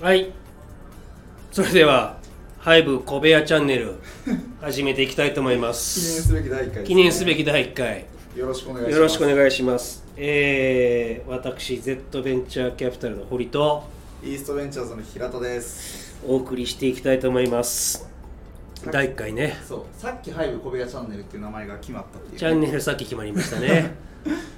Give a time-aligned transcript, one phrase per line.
[0.00, 0.30] はい。
[1.50, 2.18] それでは
[2.58, 3.94] ハイブ小部屋チャンネル
[4.60, 8.06] 始めていきたいと思いま記念すすべき第1回ね、記念すべき第1回。
[8.36, 8.96] よろしくお願いします。
[8.96, 10.04] よろしくお願いします。
[10.16, 13.88] えー、私 Z ベンチャーキャピタルの堀と
[14.22, 16.14] イーストベンチャーズの平田です。
[16.26, 18.06] お送りしていきたいと思います。
[18.92, 19.56] 第1回ね。
[19.66, 19.82] そう。
[19.98, 22.38] さっきハイブ小部屋チャンネルっていう名前が決まったっていう。
[22.38, 23.94] チャンネルさっき決まりましたね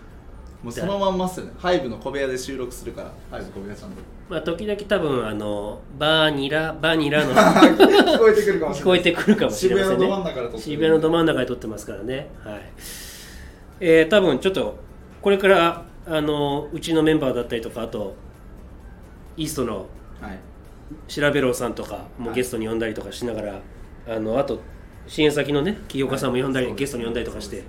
[0.62, 1.52] もうそのまんまっすよね。
[1.56, 3.12] ハイブの小部屋で収録するから。
[3.30, 8.80] ハイブ小部屋チャンネルまあ時々多分あのバーニラバニラの 聞こえてくるかもしれない。
[8.80, 10.06] 聞こえてくるかもしれませんね。
[10.06, 12.30] 渋谷のど真ん中で撮ってる渋谷のど真ん中で撮ってますからね。
[12.44, 12.60] はい。
[13.80, 14.76] えー、多分ちょっと
[15.22, 18.16] これからあのうちのメンバーだったりとかあと
[19.36, 19.86] イーストの
[20.20, 20.38] はい。
[21.06, 22.36] 調べろうさんとかもはい。
[22.36, 23.60] ゲストに呼んだりとかしながら、
[24.08, 24.58] あのあと
[25.06, 26.74] 支援先のね起業家さんも呼んだり、はい。
[26.74, 27.62] ゲストに呼んだりとかして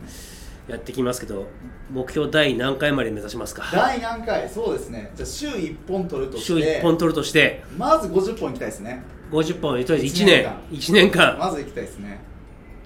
[0.70, 1.48] やってきますけど
[1.92, 3.64] 目標第何回まで目指しますか？
[3.74, 4.48] 第何回？
[4.48, 5.12] そうですね。
[5.16, 6.46] じゃあ週1本取るとして。
[6.46, 7.64] 週1本取るとして。
[7.78, 9.02] まず50本いきたいですね。
[9.32, 10.44] 50本とりあえず1一年。
[10.72, 11.38] 年1年間。
[11.40, 12.20] まずいきたいですね。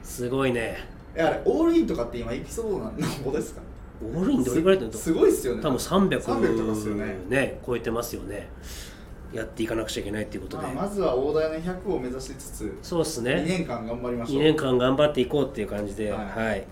[0.01, 0.77] すごいね。
[1.15, 3.61] えあれオールインとかって今エピソードなんですか？
[4.01, 5.61] オールインどれぐらいだとすごいっすよね。
[5.61, 7.15] 多分300 300とかっすよね。
[7.29, 8.49] ね超えてますよね。
[9.33, 14.41] やっていかなくちゃいけないっていうことで、まあ、まずは大台の100を目指しつつそうっす2ね年間頑張りましょう。
[14.41, 16.11] 2年間頑張っていこうっていう感じで。
[16.11, 16.63] は、はいい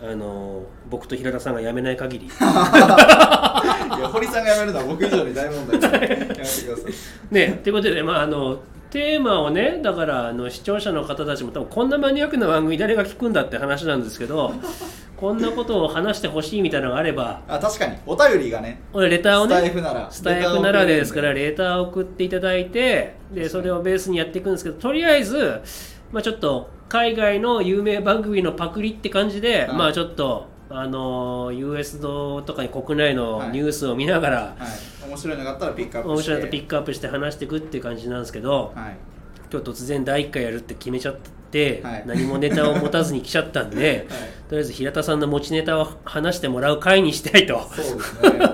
[0.00, 2.26] あのー僕と平田さんが辞めない限り。
[2.30, 6.98] いや堀さんが辞めるのは僕以上に大問題ですやめてくださ
[7.30, 7.34] い。
[7.34, 8.58] ねということでまああの
[8.90, 14.54] テーマをねだからあの視聴者の方たちも多分こんなマニアックな番組誰が聞くんだって話なんですけど
[15.16, 25.60] こんなことを話してほしいみたいなのがあればあ確かにお便りがね俺レターをスタイねフならスタイフならでですからレレターを送っていただいてでそれをベースにやっていくんですけどとりあえず、
[26.12, 29.76] まあ、ちょっと海外の有名番組のパクリって感じで、はい。
[29.76, 33.50] まあちょっとあの US ドとかに国内のはい。
[33.50, 34.56] ニュースを見ながら、は
[35.04, 35.08] い。
[35.08, 36.12] 面白いのがあったらピックアップして。
[36.14, 38.96] 面白いとピックアップして話していくっていう感じなんですけど、はい。
[39.52, 41.16] 今日突然第1回やるって決めちゃっ
[41.50, 42.04] て、はい。
[42.06, 44.18] 何もネタを持たずに来ちゃったんで、 はい。
[44.48, 47.60] とりあえず平田さんの持ちネタを話してもらう回にしたいと。
[47.74, 48.46] そうですね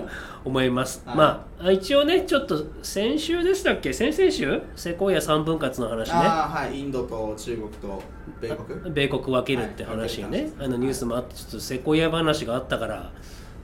[0.45, 1.17] 思います、はい。
[1.17, 3.93] まあ一応ねちょっと先週でしたっけ？
[3.93, 4.63] 先々週？
[4.77, 6.15] セコイア3分割の話ね。
[6.15, 6.79] ああはい。
[6.79, 8.03] インドと中国と
[8.41, 8.95] 米国？
[8.95, 13.13] 米国分けるって話をね、はいあのニュースもあってちょっとセコイア話があったから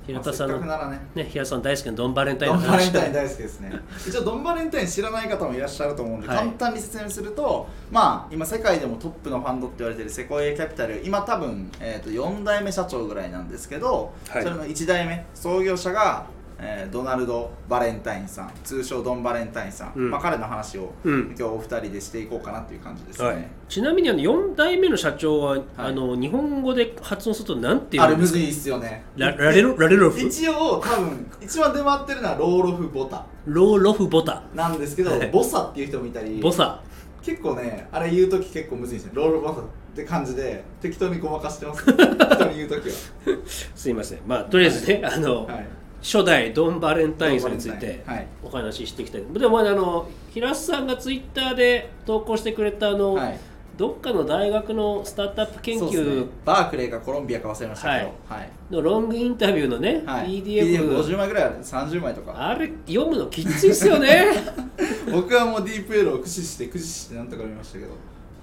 [0.06, 0.58] 平田さんの、
[0.90, 1.00] ね。
[1.14, 2.88] ね、平田さん大好きなドンバレンタインドの話。
[2.88, 3.72] ンバレンタイン大好きですね。
[4.08, 6.36] 一応ドンバレンタイン知らない方もいらっしゃると思うんで、はい。
[6.38, 11.02] 簡単に説明するとまあ今世界でもトップのファンドって言われてるセコイアキャピタル。
[11.04, 14.42] 今多分、えー、と4代目社長ぐらいなんですけど、はい。
[14.42, 16.26] それの1代目創業者が、
[16.60, 20.10] えードナルド・バレンタインさん通称ドン・バレンタインさん、うん。
[20.10, 21.26] まあ、彼の話を、うん。
[21.28, 25.62] 今日お二人でしていこうかなっていう感じですね、はい、ちなみにあの4代目の社長は、い。
[25.76, 29.04] あの日本語で発音するとなんて言うんですかあれむずいっすよね。
[29.16, 29.76] ララレロ？
[29.76, 30.20] ラレロフ？
[30.20, 33.26] 一応多分一番出回ってるのはローロフ・ボタ。
[33.46, 34.42] ローロフボタ。
[34.54, 35.28] なんですけど、はい。
[35.28, 36.40] ボサっていう人もいたり。
[36.40, 36.82] ボサ。
[37.22, 39.64] 結構ねあれ言う時結構むずいんですねロールボサっ
[39.94, 41.82] て感じで適当にごまかしてます。
[41.82, 42.94] 人に言う時は。
[43.74, 44.20] すいません。
[44.26, 45.66] まあとりあえずね、あの、はい
[46.02, 48.04] 初代ドン・バレンタインさんについて
[48.42, 53.38] お話ししていきたい、でもまああの平須さんがツイッターで投稿してくれたあの、はい。
[53.78, 56.10] どっかの大学のスタートアップ研そうですね。
[56.10, 58.14] 究バークレーかコロンビアか忘れましたけど。
[58.28, 60.42] はい、のロングインタビューのね、はい。
[60.42, 61.58] PDF, PDF50 枚ぐらいある。
[61.62, 62.34] 30枚とか。
[62.36, 64.26] あれ読むのきついっすよね。
[65.12, 67.90] 僕はもうディープエロを駆使して駆使してなんとか見ましたけど。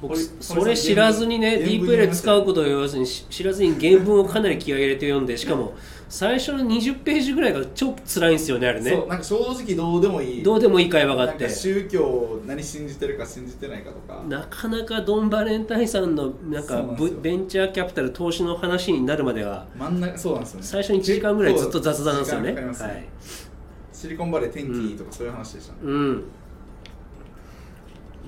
[0.02, 5.74] 僕堀それ知らずにねディープエレ使うことを言わずにし知らずに原文をかなり気合い入れて読んでしかも
[6.08, 8.92] 最初の20ページぐらいが超辛いんですよねあれね。
[8.92, 10.44] そうなんか正直どうでもいい。
[10.44, 11.50] どうでもいい会話があって。
[11.50, 14.24] 宗教を何信じてるか信じてないかとか。
[14.28, 16.84] なかなかドン・バレンタインさんのなんか
[17.22, 19.66] ベンチャーキャピタル投資の話になるまでは。
[19.78, 20.66] 真ん中そうなんですよね。
[20.66, 22.54] 最初に1時間ぐらいずっと雑談なんですよね。
[22.54, 23.46] 結構時間かかりますはい。
[23.94, 26.24] シリコンバレー天気とかそういう話でしたね、うん。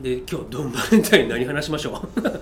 [0.01, 2.21] で今日ドン・バレンタイン何話しましょう？
[2.21, 2.41] なんか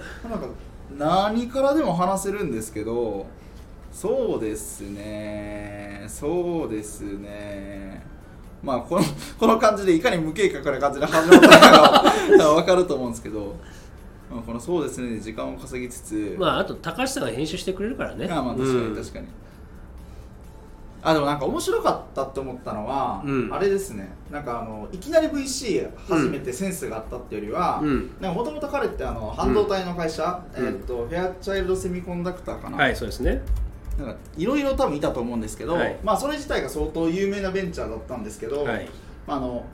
[0.98, 3.26] 何からでも話せるんですけど
[3.96, 6.04] そうですね。
[6.10, 8.04] そうですね。
[8.62, 9.04] まあこの
[9.40, 12.04] この感じでいかに無計画な感じで始まったか
[12.38, 13.56] が 分かると思うんですけど、
[14.30, 15.12] まあ、このそうですね。
[15.12, 16.36] で時間を稼ぎつつ。
[16.38, 18.28] まああと高橋さんが編集してくれるからね。
[18.30, 18.90] あまあ確かうん。
[18.92, 19.28] に確かに、
[21.02, 23.50] あでもなんか面白かったって思ったのは、うん。
[23.50, 24.14] あれですね。
[24.30, 28.10] なんかあのいきなり VC 始めてセンスがあったっていうよりはうん。
[28.22, 30.66] もともと彼ってあの半導体の会社、うん。
[30.66, 33.42] えーっとフェアチャイルドセミコンダクターかな,、はいそうですね
[33.98, 35.98] なんかいろいろ多分いたと思うんですけど、はい。
[36.04, 38.90] まあそれ自体が相当有名なベンチャーだったんですけど、はい。
[39.26, 39.66] まああの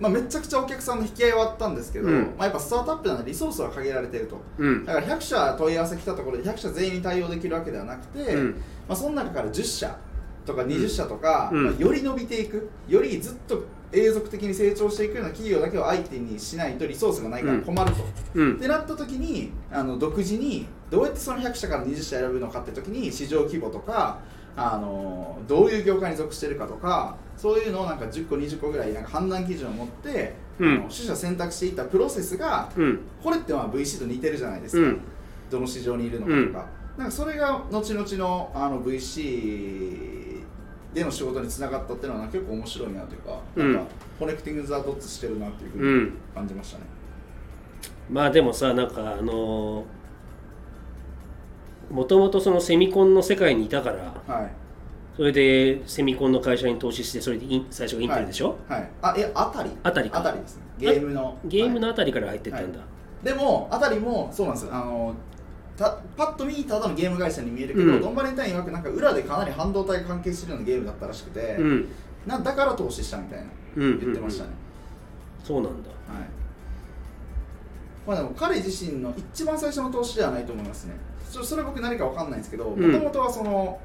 [0.00, 2.34] まあ、めちゃくちゃお客さんの引き合いはあったんですけど、うん。
[2.38, 4.40] まあ、やっぱスタートアップなのでリソースは限られていると。
[4.58, 4.84] うん。
[4.84, 8.50] だから100社問い合わせ来たところで100社全員に対応できるわけではなくて、うん。
[8.88, 9.98] まあ、その中から10社
[10.46, 11.64] とか20社とか、うん。
[11.64, 18.04] まあより伸びていくよりずっと永続的に成長していくような企業だけを相手にしないとリソースがないから困ると、
[18.34, 18.56] うん。
[18.56, 24.18] ってなった時にあの独自にどうやってその100社から20社選ぶのかって時に市場規模とか
[24.56, 30.72] あのどういう業界に属してるかとかそういうのをなんか10個20個ぐらいなんか判断基準を持って、うん。
[30.72, 33.00] あの取捨選択していったプロセスがうん。
[33.22, 35.00] これってまあ VC と似てるじゃないですか、うん。
[35.50, 36.66] どの市場にいるのかとか、
[36.98, 40.27] なんかそれが後々のあの VC
[40.98, 43.72] での仕事につながったっていうのは結構面白いなというか、うん。
[43.74, 46.12] なんかコネクティング・ザ・ドッツしてるなっていうふううにん。
[46.34, 46.84] 感じましたね。
[48.10, 49.84] まあでもさなんかあの
[51.90, 54.50] もともとそのセミコンの世界にいたからはい。
[55.16, 59.70] それでセミコンの会社に投資してそれで最初がインテルでしょ、はい、あえあたり？
[59.82, 60.20] あたりか。
[60.20, 60.62] あたりですね。
[60.78, 61.36] ゲームの。
[61.44, 63.24] ゲームのはあたりから入ってったんだ、い。
[63.24, 64.74] でもあたりもそうなんですよ。
[64.74, 65.12] あの
[65.78, 68.00] たパッと見ただのゲーム会社に見えるけど、うん。
[68.02, 71.88] ドンバレンタイン曰くなんか裏でかなり半導体関係してるようなゲームだったらしくて、うん。
[72.26, 73.44] なだから投資したみたいな
[73.76, 74.50] うん言ってましたね、
[75.44, 75.88] そうなんだ。
[75.88, 75.98] はい。
[78.06, 80.94] まあでも彼自身の一番最初の投資ではないと思いますね。
[81.30, 82.92] ちょそれは僕何か分かんないんですけどもうん。
[82.92, 83.80] ともとはその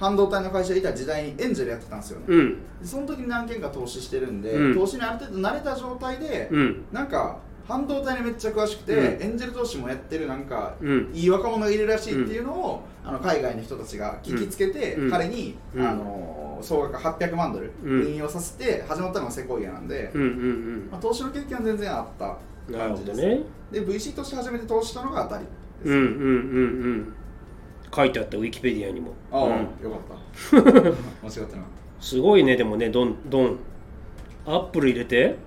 [0.00, 2.54] 半導体の会社にいた時代にエンジェルやってたんですよね、うん。
[2.80, 4.74] でその時に何件か投資してるんで、うん。
[4.74, 6.84] 投資にある程度慣れた状態で、うん。
[6.90, 9.22] なんか半導体にめっちゃ詳しくて、うん。
[9.22, 11.10] エンジェル投資もやってるなんかうん。
[11.12, 15.10] いい若者がいるらしいっていうのを、あの海外の人たちが聞きつけて、うん。
[15.10, 15.86] 彼に、うん。
[15.86, 18.06] あの総額800万ドルうん。
[18.06, 20.10] 運用させて始まったのがセコイアなんで、
[20.90, 22.38] まあ、投資の経験は全然あった
[22.72, 23.40] 感じです、ね。
[23.70, 25.50] で VC として初めて投資したのが当たりで
[25.84, 27.14] す、うんうんうんうん。
[27.94, 29.12] 書いてあったウィキペディアにも。
[29.32, 29.50] ああ、うん。
[29.50, 30.62] よかった。
[30.62, 33.58] 間違ってなかっすごいねでもねドンドン。
[34.46, 35.30] アップル入れて。
[35.30, 35.45] た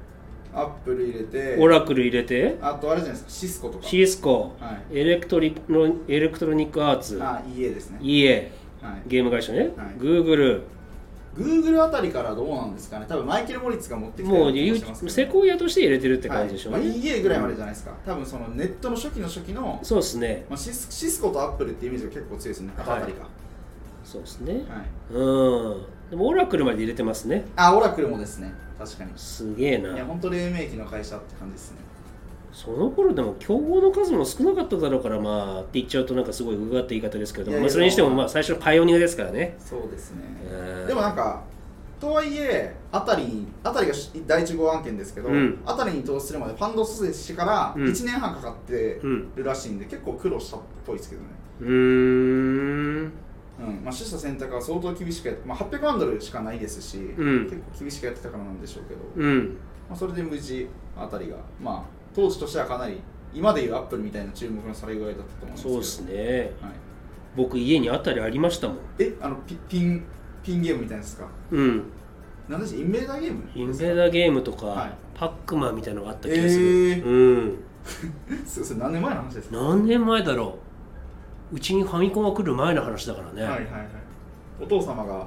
[0.59, 2.57] アップル入れてオラクル入れて？
[2.61, 3.87] あとあれじゃないですかシスコとか。
[3.87, 4.55] シスコ。
[4.59, 4.97] はい。
[4.99, 7.19] エレクトリのエレクトロニックアーツ。
[7.21, 7.99] あ EA ですね。
[8.01, 8.51] EA
[8.81, 9.01] はい。
[9.07, 9.69] ゲーム会社ね、はい。
[9.99, 10.61] Google
[11.35, 13.05] Google あたりからどうなんですかね？
[13.07, 16.71] 多分マイケル・モリッツが持ってきたもうセコイアとして入れてるって感じでしょ？
[16.71, 16.87] うね、はい。
[16.87, 20.45] まあ、EA ぐらいまでじゃないですか、多分そのネットの初期の初期の、そうですね。
[20.49, 22.97] まあ、シスシスコとアップルっていうイメージが結構強いですね、はい。
[22.97, 23.27] あたりか、
[24.03, 24.53] そうですね。
[24.53, 24.63] はい、
[25.13, 27.45] うんでもオラクルまで入れてますね。
[27.55, 28.51] あオラクルもですね。
[28.77, 29.11] 確かに。
[29.15, 31.77] すげえいやな本当黎明期の会社って感じですね。
[32.51, 39.55] その頃でも競合の数も少なかっただろうからまあって言っちゃうとなんかすごいうがった言い方ですけどいやいやまあ、それにしてもまあ最初のパイオニアですからね。
[39.59, 40.23] そうですね。
[40.51, 40.87] うん。
[40.87, 41.43] でもなんか
[41.99, 43.93] とはいえあたりにあたりが
[44.25, 45.59] 第一号案件ですけど、うん。
[45.65, 47.83] あたりに投資するまでファンド接してからうん。
[47.83, 51.27] 1年半かかってうんるらしいんで、結構苦労したっぽいですけどね。
[51.61, 53.11] うーん
[53.59, 53.83] うん。
[53.83, 57.43] まあ、取捨選択は相当厳しくやって、まあ、800万ドルしかないですし、ん。
[57.45, 59.57] 結構厳しくやってたからなんでしょうけど、うん。
[59.89, 60.67] まあ、それで無事
[60.97, 61.83] あたりが、まあ、
[62.15, 62.99] 当時としてはかなり
[63.33, 65.73] 今でいうアップルみたいな注目のされ具合だったと思うんですけど。
[65.73, 66.51] そうですね。
[66.61, 66.71] はい、
[67.35, 68.77] 僕家にあたりありましたもん。
[68.97, 70.03] えあのピピン
[70.43, 71.27] ピンゲームみたいなですか？
[71.51, 71.83] うん。
[72.47, 73.43] 何でしたインベーダーゲーム？
[73.53, 74.91] インベーダーゲームとか、はい。
[75.13, 77.05] パックマンみたいなのがあった気がする、えー。
[77.05, 77.55] うん。
[78.45, 79.55] そそれ何年前の話ですか？
[79.57, 80.68] 何年前だろう
[81.51, 83.87] うちにファミコンが来る前の話だからね、はいはいはい。
[84.61, 85.25] お父様が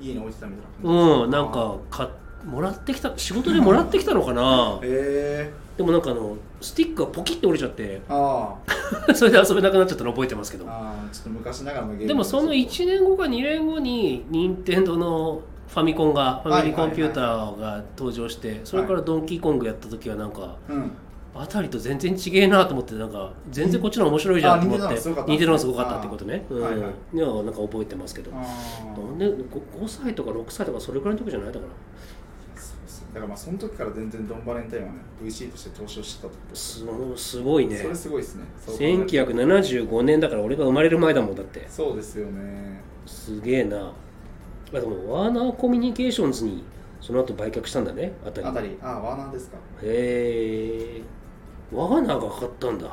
[0.00, 2.10] 家に置いてたみたいなうんなんかか
[2.44, 4.78] もらってきた仕事でもらってきたのかな？
[4.82, 8.00] へえでもなんかあのスティックがポキッと折れちゃって。
[8.08, 8.54] あ
[9.14, 12.08] それで遊べなくなっちゃったの覚えてますけどーあーちょっと昔ながらのゲーム。
[12.08, 20.92] でもその1年後か2年後に任天堂のファミコンがファミリーコンピューターが登場してそれからドンキーコングやった時はなんかうん
[21.36, 24.94] あたりと全然違えなと思ってなんか全然こっちの面白いじゃんと思って
[25.26, 25.98] 似てるのすごかった。
[25.98, 26.44] ってことね。
[26.48, 26.78] うんはい。
[26.78, 26.82] はい
[27.16, 28.30] なんか覚えてますけど。
[28.32, 29.42] あなんで 5,
[29.86, 31.72] 歳とか6歳とかそれくらいの時じゃないだから
[33.14, 36.50] だからまあその時から全然ドンバレンタインはね VC として投資をしてたってこと。
[36.50, 36.84] です
[37.16, 37.76] すすごいね。
[37.78, 38.44] それすごいですね。
[38.64, 41.66] そう考えると1975年だから俺が生まれる前だもんだって。
[41.68, 42.80] そうですよね。
[43.06, 43.92] すげえな。
[44.72, 46.64] あでもワーナーコミュニケーションズに
[47.00, 48.46] その後売却したんだねあたり。
[48.46, 48.76] あたり。
[48.82, 49.56] あワーナーですか。
[49.82, 51.02] へえ
[51.72, 52.86] ワーナーが買ったんだ。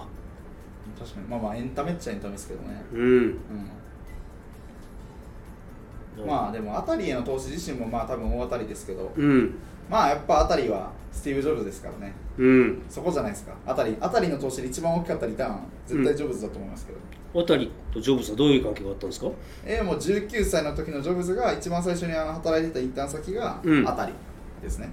[1.00, 1.28] 確かに。
[1.28, 2.82] まあまあエンタメっちゃエンタメですけどね。
[2.94, 3.02] うん。
[3.02, 3.04] う
[6.24, 6.28] ん。
[6.28, 9.12] まあでもあたりへの投資自身もまあ多分大当たりですけど。
[9.16, 9.56] うん。
[9.90, 12.14] まあやっぱあたりはスティーブ・ジョブズですからね。
[12.38, 12.82] うん。
[12.90, 13.54] そこじゃないですか。
[13.66, 19.28] あたりあたりの投資で一番大きかったリターン絶対ジョブズだと思いますけど、あたりとジョブズはどういう関係があったんですか？
[19.66, 23.88] えーもう19歳の時のジョブズが一番最初にあの働いてたインターン先がうん。
[23.88, 24.14] あたり
[24.62, 24.90] ですね、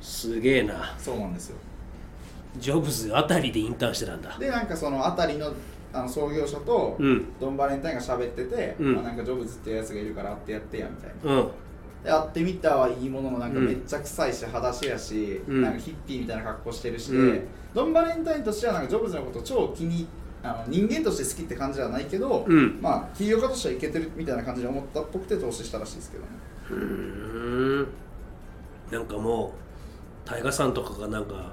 [0.00, 0.94] すげえな。
[0.98, 1.56] そうなんですよ
[2.56, 4.36] ジョブズあたりでインターンしてたんだ。
[4.38, 5.52] でなんかそのあたりの
[5.92, 7.24] あの創業者とうん。
[7.40, 8.94] ドン・バレンタインが喋ってて、うん。
[8.96, 11.40] まあ、なんかジョブズっていうやつがいるから会ってやってやみたいな。
[11.40, 11.50] うん。
[12.04, 13.66] で会ってみたはいいもののなんかうん。
[13.66, 15.62] めっちゃ臭いし裸足やし、うん。
[15.62, 17.44] なんかヒッピーみたいな格好してるしで、うん。
[17.74, 20.06] ドン・バレンタインとしてはなんかジョブズのことを超気に
[20.42, 22.78] あの人間として好きって感じではないけど、うん。
[22.82, 26.28] まあ起業家としてはいけてるみたいな感じで思ったっぽくて投資したらしいですけどね。
[26.70, 27.88] うーん。
[28.90, 31.52] なんかもう大河さんとかがなんか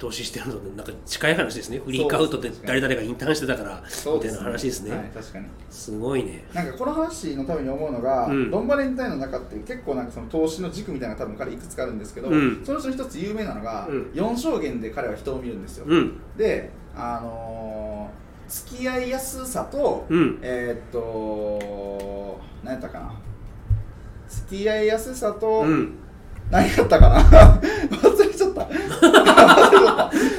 [0.00, 1.78] 投資してるのでなんか近い話ですね。
[1.78, 3.82] フリークアウトで誰々がインターンしてたから
[4.14, 5.46] みたいな話ですね、はい確かに。
[5.68, 6.42] すごいね。
[6.54, 8.50] なんかこの話のために思うのが、うん。
[8.50, 12.62] ドンバレンタインの中って結構なんかその投資の軸みたいなのが多分彼いくつかあるんですけど、うん。
[12.64, 14.02] そのうちの一つ有名なのが、うん。
[14.14, 16.18] 4証言で彼は人を見るんですよ、うん。
[16.36, 20.38] であのー付き合いやすさと、うん。
[20.42, 23.12] えーっと何やったかな。
[24.28, 25.92] 付き合いやすさと、うん。
[26.50, 27.60] 何やったかな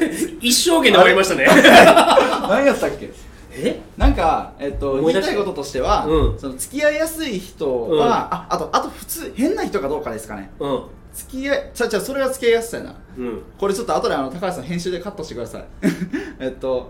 [0.42, 1.46] 一生懸で終わりましたね。
[2.50, 3.12] 何やったっけ？
[3.54, 3.80] え？
[3.98, 6.40] なんか、えっと、言いたいこととしては、うん。
[6.40, 8.02] その付き合いやすい人は、うん。
[8.02, 10.50] ああとあと普通変な人かどうかですかね。
[10.60, 10.84] うん。
[11.14, 12.96] 付き合いちゃちゃそれは付き合いやすさやな。
[13.18, 13.42] うん。
[13.60, 15.64] これちょっと後であの高橋さん編集でカットしてください。
[16.40, 16.90] えっと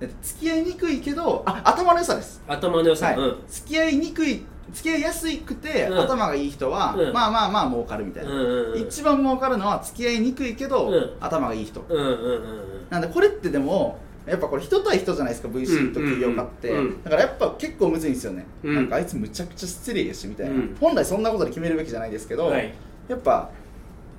[0.00, 2.42] えっと付き合いにくいけどあ頭の良さです。
[2.46, 3.36] 頭の良さ、はい、うん。
[3.48, 5.98] 付き合いにくい付き合いやすくて、うん。
[6.00, 7.12] 頭がいい人は、うん。
[7.12, 8.30] まあまあまあ儲かるみたいな、
[8.76, 11.10] 一番儲かるのは付き合いにくいけど、うん。
[11.20, 11.84] 頭がいい人。
[11.88, 17.02] うんうんうんなんでこれってでもやっぱこれ人対人じゃないですか VC と企業家って、うんうんうん。
[17.04, 18.74] だからやっぱ結構むずいんですよね、うん。
[18.74, 20.76] なんかあいつむちゃくちゃ失礼やしみたいな、うん。
[20.80, 22.72] 本来そんなことで決めるべきじゃないですけど、はい。
[23.08, 23.50] やっぱ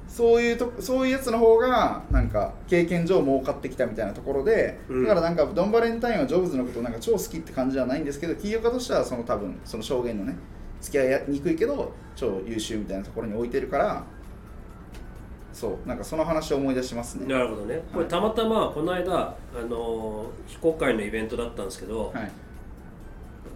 [0.07, 5.03] そういうとそういうやつの方がなんか経験上儲かってきたみたいなところで、うん。
[5.03, 10.35] だからなんかドンバレンタインはジョブズのことをなんか超好きって感じじゃないんですけど企業家としてはその多分その証言のね
[10.79, 14.03] 付き合いにくいけど超優秀みたいなところに置いてるから
[15.51, 17.25] そうなんかその話を思い出しますね。
[17.25, 17.81] なるほどね。
[17.91, 19.35] これたまたまこの間あ
[19.67, 22.31] のー非公開のイベントだったんですけど、はい。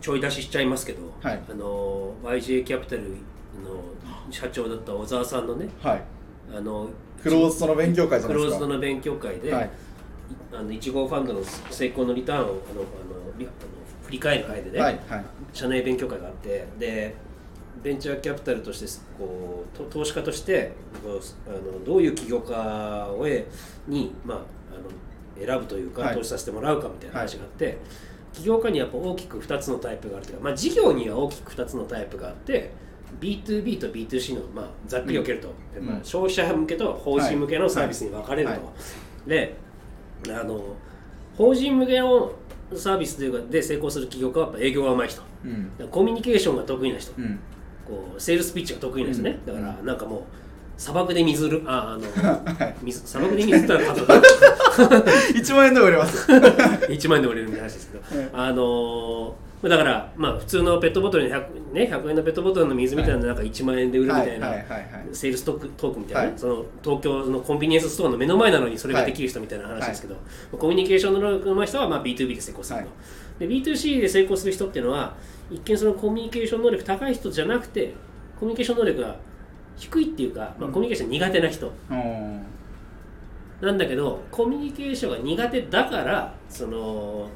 [0.02, 1.40] ちょい出ししちゃいますけど、はい。
[1.50, 3.84] あの YJ キャピタルの
[4.32, 6.02] 社長だった小沢さんのねはい
[6.54, 6.90] あの
[7.22, 8.66] クローズドの勉強会じゃクローないですか。
[8.66, 9.70] ズドの勉強会で、はい。
[10.54, 12.62] あの1号ファンドの成功のリターンをあのあの
[13.38, 13.54] リあの
[14.06, 15.26] 振り返る会でね、はいはい。
[15.54, 17.16] 社内勉強会があってで
[17.84, 22.54] ベンチャーキャピタルとしてこうと投資家としてあのどういう起業家
[23.10, 23.26] を
[23.88, 26.16] に、まあ、あの選ぶというか、はい。
[26.16, 27.78] 投資させてもらうかみたいな話があって、
[28.34, 32.72] 起業家にやっぱ大きく2つのタイプがあるというか、まあ、事業には大きく2つのタイプがあって
[33.22, 35.86] B2B と B2C の、まあ、ざっくり分けると、うん。
[35.86, 38.54] まあ、消費者向けと法人向けのサービスに分かれると。
[38.56, 38.62] はい。
[38.62, 38.72] は
[39.28, 39.56] で
[40.30, 40.76] あの
[41.38, 42.32] 法人向けの
[42.76, 45.22] サービスというかで成功する起業家はやっぱ営業が上手い人。
[45.46, 45.90] うん。
[45.90, 47.40] コミュニケーションが得意な人、うん。
[47.86, 49.54] こうセールスピッチが得意な人ね、うん。
[49.54, 50.22] だからなんかもう
[50.78, 52.04] 砂漠で水るああの
[52.58, 52.76] はい。
[52.82, 54.22] 水砂漠で水ったら数だ。
[55.36, 56.26] 1万円で売れます。
[56.32, 64.52] 1万円で売れるみたいな話ですけど、はいあのーだからまあ普通のペットボトルに 100,、ね、100円のペットボトルの水みたいなのなんか1万円で売るみたいな、
[65.14, 66.40] セールストークみたいなね、はい。
[66.40, 70.18] その東京のコンビニエンスストアの目の前なのにそれができる人みたいな話ですけど、
[70.58, 72.92] コミュニケーションの能力の上手い人はまあ B2B で成功すると、は
[73.40, 75.16] で B2C で成功する人っていうのは
[75.52, 77.94] 一見そのコミュニケーション能力高い人じゃなくて
[78.40, 79.16] コミュニケーション能力が
[79.78, 80.72] 低いっていうか、まあ、うん。
[80.74, 81.72] コミュニケーション苦手な人。
[81.90, 82.46] うん。
[83.62, 87.30] なんだけどコミュニケーションが苦手だからその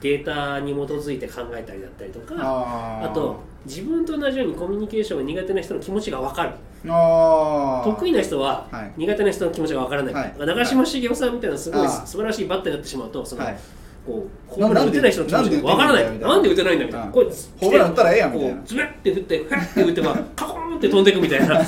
[0.00, 6.50] データに基づいて考えたりだったりとかあと自分と同じようにコミュニケーションが苦手な人の気持ちが分かる。
[6.84, 8.92] 得意な人ははい。
[8.96, 10.34] 苦手な人の気持ちが分からない、はい。
[10.38, 13.58] 長嶋茂雄さんみたいなすごい素晴らしいバッターになってしまうとその、はい。
[14.06, 16.18] こうホームラン打てない人の気持ちが分からない。
[16.18, 17.06] なんで打てないんだみたいな。
[17.06, 18.54] うんこうホームラン打ったらええやんみたいな。
[18.54, 20.47] こうズベって振ってフェッて打てばカコーン
[20.78, 21.60] って飛んでいくみたいな。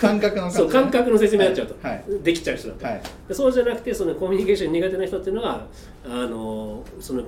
[0.00, 2.04] 感覚の感じそう感覚の説明になっちゃうと、はい。
[2.22, 3.02] できちゃう人だった、はい。
[3.28, 5.66] でそうじゃなくてそのコミュニケーション苦手な人っていうのは
[6.04, 7.22] あのその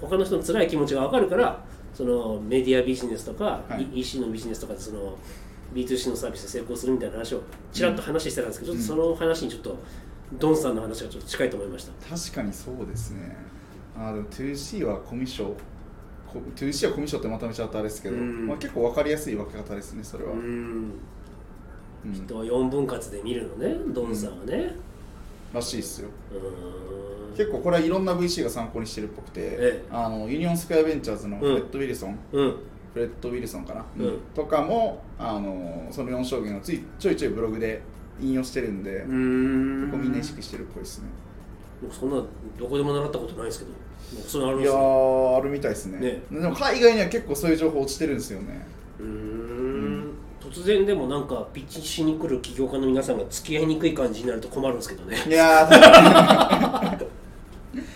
[0.00, 1.64] 他の人の辛い気持ちが分かるから
[1.94, 4.00] そのメディアビジネスとか、はい。
[4.00, 5.16] EC のビジネスとかでその
[5.74, 7.40] B2C のサービスで成功するみたいな話を
[7.72, 8.78] ちらっと話してたんですけど、うん。
[8.78, 9.76] ちょっとその話にちょっと
[10.38, 12.16] ドンさんの話がちょっと近いと思いました。
[12.16, 13.36] 確かにそうですね。
[13.96, 15.54] あーでも 2C はコミュ障。
[15.54, 15.60] こ
[16.56, 18.46] 2C はコミュ障ってまとめちゃうとあれですけど、うん。
[18.46, 20.88] まあ、結構分かりやすい分け方ですねそれは、ううん。
[20.88, 20.92] ん
[22.12, 24.74] 人は4分割で見るのねドンさんはね。
[25.52, 26.08] らしいっすよ。
[27.36, 29.84] 結構これはいろんな VC が参考にしてるっぽくて、ええ。
[29.90, 32.56] あのユニオンスクエアベンチャーズのフレッド・ウィルソン、うん。
[32.94, 34.18] フレッド・ウィルソンかな、うん。
[34.34, 37.82] とかもあのその4象限をついちょいちょいブログで
[38.20, 39.80] 引用してるんで、うーん。
[39.82, 41.08] 結構みんな意識してるっぽいですね。
[41.80, 42.16] でもそんな
[42.58, 43.72] どこでも習ったことないですけど
[44.26, 44.80] そるんいやですね。
[44.80, 45.98] ーあるみたいですね。
[45.98, 46.22] ね。
[46.30, 48.66] でも海外には結構そういう情報落ちてるんですよね。
[49.00, 50.12] うーん。
[50.40, 55.16] 突然でもなんかピッチしに来る起業家の皆さんが付き合いにくい感じになると困るんですけどね。
[55.26, 56.98] いやー。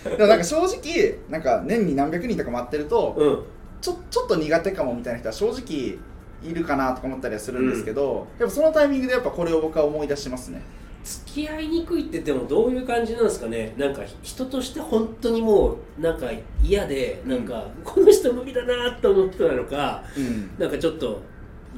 [0.03, 3.43] でもなんか正直なんか年に何百人とか待ってると、うん。
[3.81, 5.97] ちょちょっと苦手かもみたいな人は正直
[6.43, 10.61] いるかなとか思ったりはするんですけど、やっぱそのタイミングでやっぱこれを僕は思い出しますね
[11.03, 13.73] 付き合いにくいってでもどういう感じなんですかね。
[13.77, 16.27] なんか人として本当にもうなんか
[16.63, 20.51] 嫌でなんか、この人無理だなと思ってたのかうん。
[20.57, 21.23] なんかちょっとなんて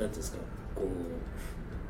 [0.03, 0.37] いうんですか
[0.75, 0.83] こ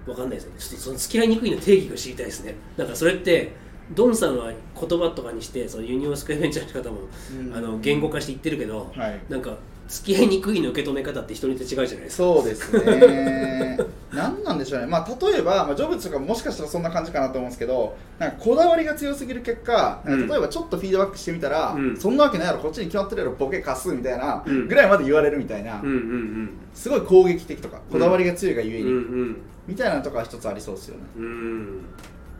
[0.07, 0.53] うわかんないですね。
[0.57, 2.55] ちょっとその付き合いにくいの定義が知りたいですね。
[2.77, 3.53] なんかそれって
[3.91, 7.01] ドンさんは言葉とかにしてそのユニオンスクエアベンチャーの方も、
[7.39, 7.55] うん。
[7.55, 9.21] あの言語化して言ってるけど、はい。
[9.29, 12.23] なんか付き合いにくいの受け止め方って人によって違うじゃないですか。
[12.23, 13.77] そうですね
[14.13, 14.87] 何なんでしょうね。
[14.87, 20.27] まあ例えば、まあ、ジョブズとかもしかしたらそんな感じかなと思うんですけどなんかこだわりが強すぎる結果、うん。
[20.27, 21.97] 例えばちょっとフィードバックしてみたら、うん。
[21.97, 22.59] そんなわけないやろ。
[22.59, 23.35] こっちに決まってるやろ。
[23.35, 24.67] ボケ貸すみたいなうん。
[24.67, 29.41] ぐらいまで言われるみたいな、うんうんすごい攻撃的とかこだわりが強いがゆえうんに、うん。
[29.67, 31.03] みたいなのとかは一つありそうですよね。
[31.17, 31.23] うん。
[31.23, 31.81] うん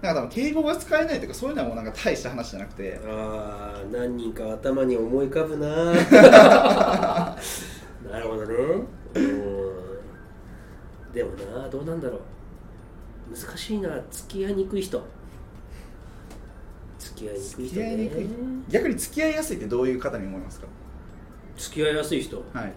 [0.01, 2.99] なんか多分敬語が使えないとかそういうのはもうなんか大した話じゃなくて。
[3.07, 5.93] ああ何人か頭に思い浮かぶな
[8.11, 8.53] なるほどね。
[9.15, 9.82] うん
[11.13, 12.21] でもなどうなんだろう。
[13.35, 15.01] 難しいな付き合いにくい人。
[16.99, 17.95] 付き合いにくい人ね。
[17.95, 18.27] にくい。
[18.69, 20.67] 逆に付き合いやすいってどういう方に思いますか？
[21.57, 22.43] 付き合いやすい人？
[22.53, 22.73] はい。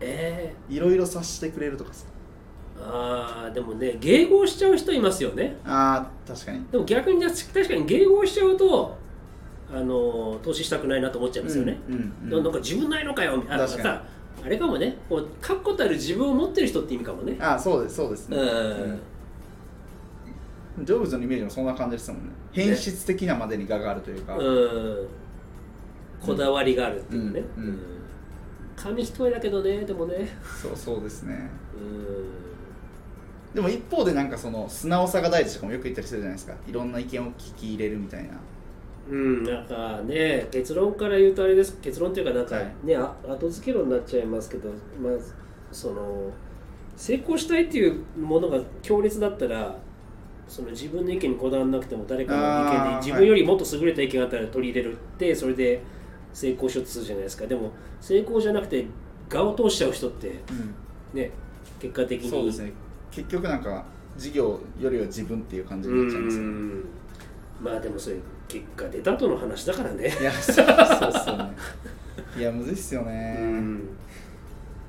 [0.00, 2.06] えいろいろ察してくれるとかさ。
[2.78, 5.56] ー、ああでもね迎合しちゃう人いますよね。
[5.64, 6.64] あー確かに。
[6.72, 8.96] でも逆に確かに迎合しちゃうと
[9.72, 12.44] あの投資したくないなと思っちゃいますよね、うんうんうん。
[12.44, 14.04] なんか自分ないのかよみたいなさ
[14.44, 14.96] あれかもね。
[15.08, 17.36] こう確固たる自分を持ってる人って意味かもね。
[17.40, 18.38] あそうですそうですね、
[20.80, 22.30] ジョブズのイメージもそんな感じですもんね。
[22.52, 25.08] 変質的なまでに我があるというか、うん。
[26.20, 27.78] こだわりがあるっていうね、うんうん。
[28.74, 30.28] 紙一重だけどねでもね。
[30.60, 31.50] そうそうですね。
[31.76, 33.54] うん。
[33.54, 36.54] でも一方でなんかその素直さが大事とかもよく言ったりするじゃないですか。
[36.66, 38.30] いろんな意見を聞き入れるみたいな
[39.10, 41.78] うん、なんかね結論から言うとあれです。
[41.80, 42.72] 結論っていうかなんかはい。
[43.28, 45.12] 後付け論になっちゃいますけどまあ
[45.72, 46.30] その
[46.96, 49.76] 成功したいっていうものが強烈だったら
[50.46, 55.82] その自分の意見にこだわらなくても誰かの意見で自分よりもっと優れた意見があったら取り入れるってそれで
[56.32, 57.46] 成功しようとするじゃないですか。
[57.46, 58.86] でも成功じゃなくて
[59.32, 60.74] 我を通しちゃう人ってうん。
[61.18, 61.30] ね
[61.80, 62.30] 結果的に。
[62.30, 62.72] そうですね。
[63.10, 63.84] 結局なんか
[64.16, 66.84] 事業よりは自分っていう感じうになっちゃいますよねん。
[67.62, 68.16] まあでもそれ
[68.52, 70.08] 結果出た後の話だからね。
[70.20, 71.52] いやそうそうっすよね。
[72.36, 73.88] いやむずいっすよね、うん。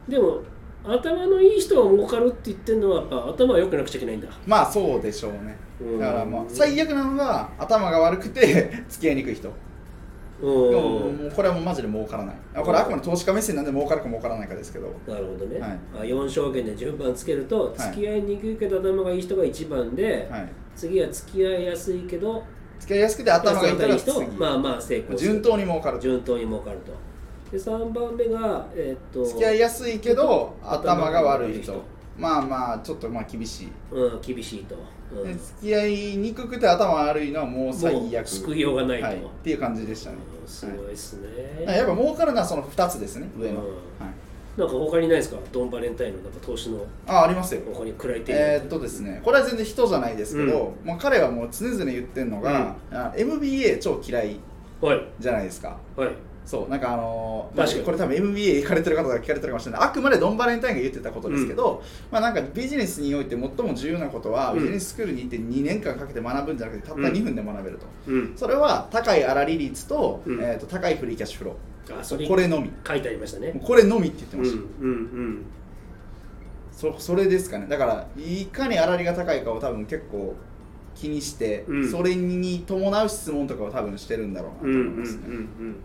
[0.07, 0.39] でも
[0.83, 4.27] 頭のいい人は儲かるって言ってるのはやっぱ頭が良くなくちゃいけないんだ。
[4.45, 5.57] まあそうでしょうね。
[5.79, 5.99] うん。
[5.99, 9.49] だからまあ最悪なのが頭が悪くて付き合いにくい人。
[10.41, 12.35] ううこれはもうマジで儲からない。
[12.53, 14.93] あこれあくまで投資家目線なんで儲かるか儲からないかですけど。
[15.07, 15.79] なるほどね、はい。
[16.01, 17.79] あ4証言で順番つけるとい。
[17.79, 20.49] 付き合いにくいけど頭がいい人が1番で、はい。
[20.75, 22.43] 次は付き合いやすいけど
[22.83, 24.27] 付き合いやすくて頭がいいから人次。
[24.31, 26.91] まあまあ成功順当に儲かる順当に儲かると。
[27.51, 31.81] で3番目がえーっと付き合いやすいけど頭が悪い人。
[32.17, 34.75] まあまあちょっとまあ厳しい、うん厳しいと、
[35.15, 35.27] うん。
[35.27, 38.27] で付き合いにくくて頭悪いのはもう最悪。
[38.27, 41.77] 救いようがないと、はい、っていう感じでしたね、うんすごいですね、はい。
[41.77, 43.65] やっぱ儲かるのはその2つですね上の、うん。
[43.65, 43.73] はい、
[44.57, 45.37] なんか他にないですか？
[45.51, 46.85] ドンバレンタインのなんか投資の。
[47.07, 47.61] あありますよ。
[47.73, 54.37] 他に暗いえーっとですねこれは全然人じゃないですけど、もう彼はもう常々言ってるのが、あ MBA 超嫌い
[54.79, 55.77] はいじゃないですか。
[55.95, 56.09] はい
[56.45, 57.85] そうなんかあのーまあ確かに。
[57.85, 59.81] これ多分 MBA 行かれてる方が聞かれてるかもしれない。
[59.81, 64.59] あくまでドンバレンタインが言ってたことですけど、まあなんかビジネスにおいて最も重要なことは、うん。
[64.59, 68.33] ビジネススクールに行って2年間かけて学ぶんじゃなくてたった2分で学べると、うん。
[68.35, 70.39] それは高い粗利率と,、うん。
[70.41, 71.55] えー、と高いフリーキャッシュフロ
[71.99, 72.67] あそれーこれのみ。
[72.67, 73.53] も書いてありましたね。
[73.55, 75.45] うこれのみって言ってうんました、うんうん
[76.71, 77.67] そそれですかね。
[77.69, 80.35] だからいかに粗利が高いかを多分結構
[80.95, 81.89] 気にして、うん。
[81.91, 85.75] それに伴う質問とかを多分してるんだろうなとうんうんうん思いますね、うんうん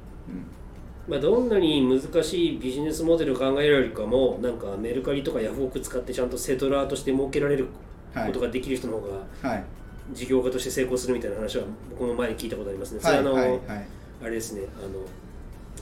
[1.08, 7.68] まあ、どんなに難しいビジネスモデルを考えるよりかもなんかメルカリとかヤフオク使ってちゃんとセドラーとして設けられる
[8.14, 9.08] はいことができる人の方
[9.42, 9.64] がはい。
[10.12, 13.00] 事業家として成功するみたいな話は僕も前に聞いたことありますね。
[13.00, 13.48] それあの、はい。
[13.50, 13.58] はい。
[13.66, 13.86] はい
[14.20, 14.62] あれですね。
[14.76, 15.04] あの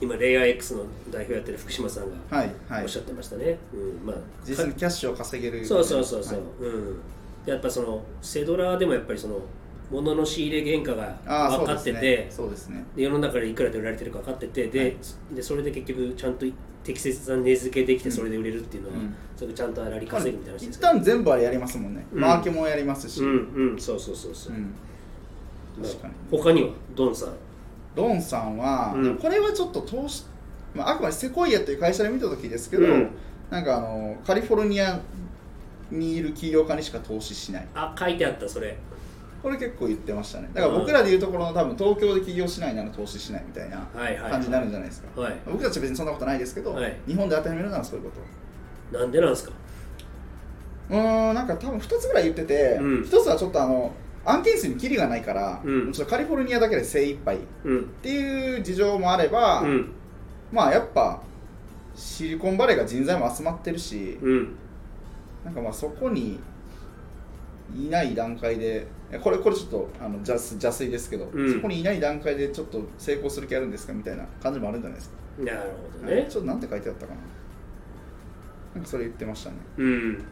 [0.01, 2.45] 今レイヤー X の代表やってる福島さんが
[2.83, 3.59] おっしゃってましたね。
[3.73, 4.07] うん。
[4.07, 6.71] まあ実際にキャッシュを稼げるそうそうそうそう、はい。
[6.71, 7.01] うん。
[7.47, 9.41] やっぱそのセドラーでもやっぱりその
[9.91, 12.85] 物の仕入れ原価がああ分かっててそうですね。
[12.97, 14.97] 世の中でいくらで売られてるか分かっててで,、はい。
[15.35, 16.47] でそれで結局ちゃんと
[16.83, 18.15] 適切な値付けできてうん。
[18.15, 19.15] それで売れるっていうのは、うん。
[19.37, 22.21] それちゃんと粗利稼ぐみたいな話で一旦全部あれやりますもんね、うん。
[22.21, 23.81] マーケもやりますし、うんうん。
[23.81, 24.75] そうそうそうそう、うん。
[25.83, 26.15] 確かに。
[26.31, 26.71] 他には？
[26.95, 27.33] ドンさん。
[27.95, 29.17] ドンさんは、うん。
[29.19, 30.25] これはちょっと投資、
[30.75, 33.11] まあ、あくまでセコイアっていう会社で見た時ですけど、うん。
[33.51, 35.01] なんかあのカリフォルニア
[35.91, 37.69] にいる起業家にしか投資しない。
[37.75, 38.77] あ書いてあったそれ
[39.47, 40.51] これ結構言ってましたね。
[40.53, 45.37] だから僕らでいうところの多分東京で起業しないなら投資しないみたいなはいはい感じになるんじゃないですか、はい。
[45.47, 46.97] 僕たちは別にそんなことないですけど、はい。
[47.07, 48.13] 日本で当てはめるならそういうこ
[48.91, 48.99] と。
[48.99, 49.53] なんでなんですか？
[50.91, 53.03] うーんなんか多分2つぐらい言ってて、うん。
[53.03, 53.93] 1つはちょっとあの
[54.25, 55.93] 案件数にキリがないから、うん。
[55.93, 57.85] ちょっとカリフォルニアだけで精一杯っうん。
[58.03, 59.93] ていう事情もあれば、うん。
[60.51, 61.23] まあやっぱ
[61.95, 64.57] シリコンバレーが人材も集まってるし、うん。
[65.45, 66.41] なんかまあそこに
[67.77, 68.87] いない段階でえ
[69.23, 71.55] これこれちょっとあの邪推邪推ですけど、うん。
[71.55, 75.59] そこにいない段階でちょっと成功する気あるんですかみたいな感じもあるんじゃないですか、なる
[76.01, 76.27] ほどね。
[76.29, 77.21] ちょっとなんて書いてあったかな。
[78.75, 79.57] なんかそれ言ってましたね。
[79.79, 80.25] うん。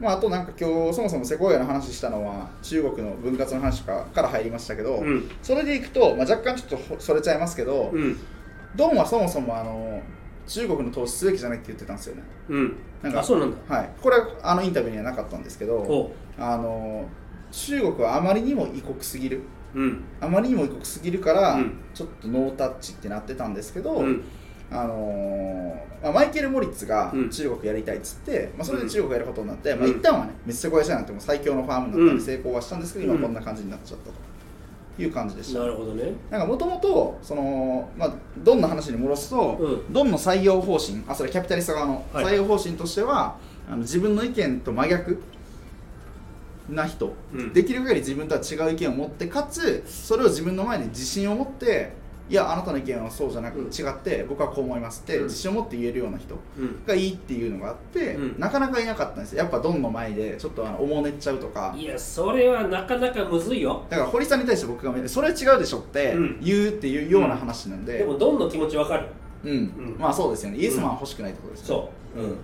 [0.00, 5.30] まあ、あとなんか今日そもそもセコイアの話したのは中国の分割の話かから入りましたけど、うん。
[5.42, 8.18] それでいくと、まあ、若干ちょっとほそれちゃいますけど、うん。
[8.76, 10.02] ドンはそもそもあの
[10.46, 12.22] 中国の投資すべきじゃないって言ってたんですよね。
[12.48, 12.76] うん。
[13.02, 13.74] なんかあそうなんだ。
[13.74, 17.04] はい、これはあのインタビューにはなかったんですけどおあの
[17.50, 19.42] 中国はあまりにも異国すぎる。
[19.74, 20.04] うん。
[20.20, 21.78] あまりにも異国すぎるから、うん。
[21.94, 24.24] ちょっとノータッチってなってたんですけど、うん。
[24.70, 27.30] あのーまあ、マイケル・モリッツがうん。
[27.30, 29.80] 中国やりたいっつって、まあ、それで中国やることになって、うん。
[29.80, 32.18] まあ、一旦はねめっちゃ小屋じゃなくても最強のファームになったうん。
[32.18, 33.18] り成功はしたんですけど、うん。
[33.18, 35.60] 今こんな感じになっちゃったという感じでした。
[35.60, 36.12] なるほどね。
[36.30, 43.36] なんかもともとその、まあ、ドンの話に戻すと、うドンの採用方針あそれキャピタリスト側のはい採用方針としては、
[43.68, 45.22] あの自分の意見と真逆
[46.68, 47.52] な人、うん。
[47.52, 51.92] できる限り自分とは違う意見を持ってかつそれを自分の前で自信を持って
[52.30, 53.66] いやあなたの意見はそうじゃなくうん。
[53.68, 55.24] 違って僕はこう思いますってうん。
[55.24, 56.84] 自信を持って言えるような人うん。
[56.86, 58.38] がいいっていうのがあって、うん。
[58.38, 59.38] なかなかいなかったんですよ。
[59.38, 61.74] やっぱドンの前でちょっとあのおもねっちゃうとか。
[61.74, 63.86] いやそれはなかなかむずいよ。
[63.88, 66.40] だから堀さんに対して僕がそれ違うでしょってうん。
[66.42, 69.06] 言うっていうような話なんで、でもドンの気持ちわかる。
[69.44, 69.50] うん。
[69.50, 69.96] うん。
[69.98, 70.58] まあそうですよね。
[70.58, 72.24] イエスマンは欲しくないってことですよね、そう。
[72.24, 72.36] うん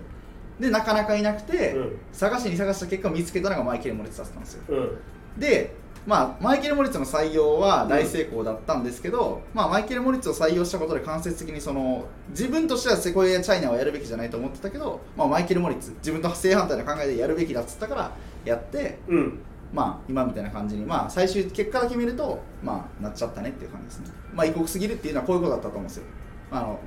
[0.59, 1.99] でなかなかいなくて、うん。
[2.11, 4.63] 探しに探した結果見つけたのがマイケル・モリッツだったんですよ。
[4.69, 4.97] うん。
[5.39, 18.11] でまあマイケル・モリッツの採用は大成功だったんですけど、まあ、マイケル・モリッツを採用したことで間接的にその自分としてはセコイアやチャイナはやるべきじゃないと思ってたけど、まあ、マイケル・モリッツ自分と正反対の考えでやるべきだっつったから
[18.45, 19.39] やってうん。
[19.73, 24.11] まあ今みたいな感じにまあ最終結果だけ見るとまあなっちゃったねっていう感じですね。
[24.33, 26.03] まあ異国すぎるっていうのはこういうことだったと思うんですよ。
[26.51, 26.79] あの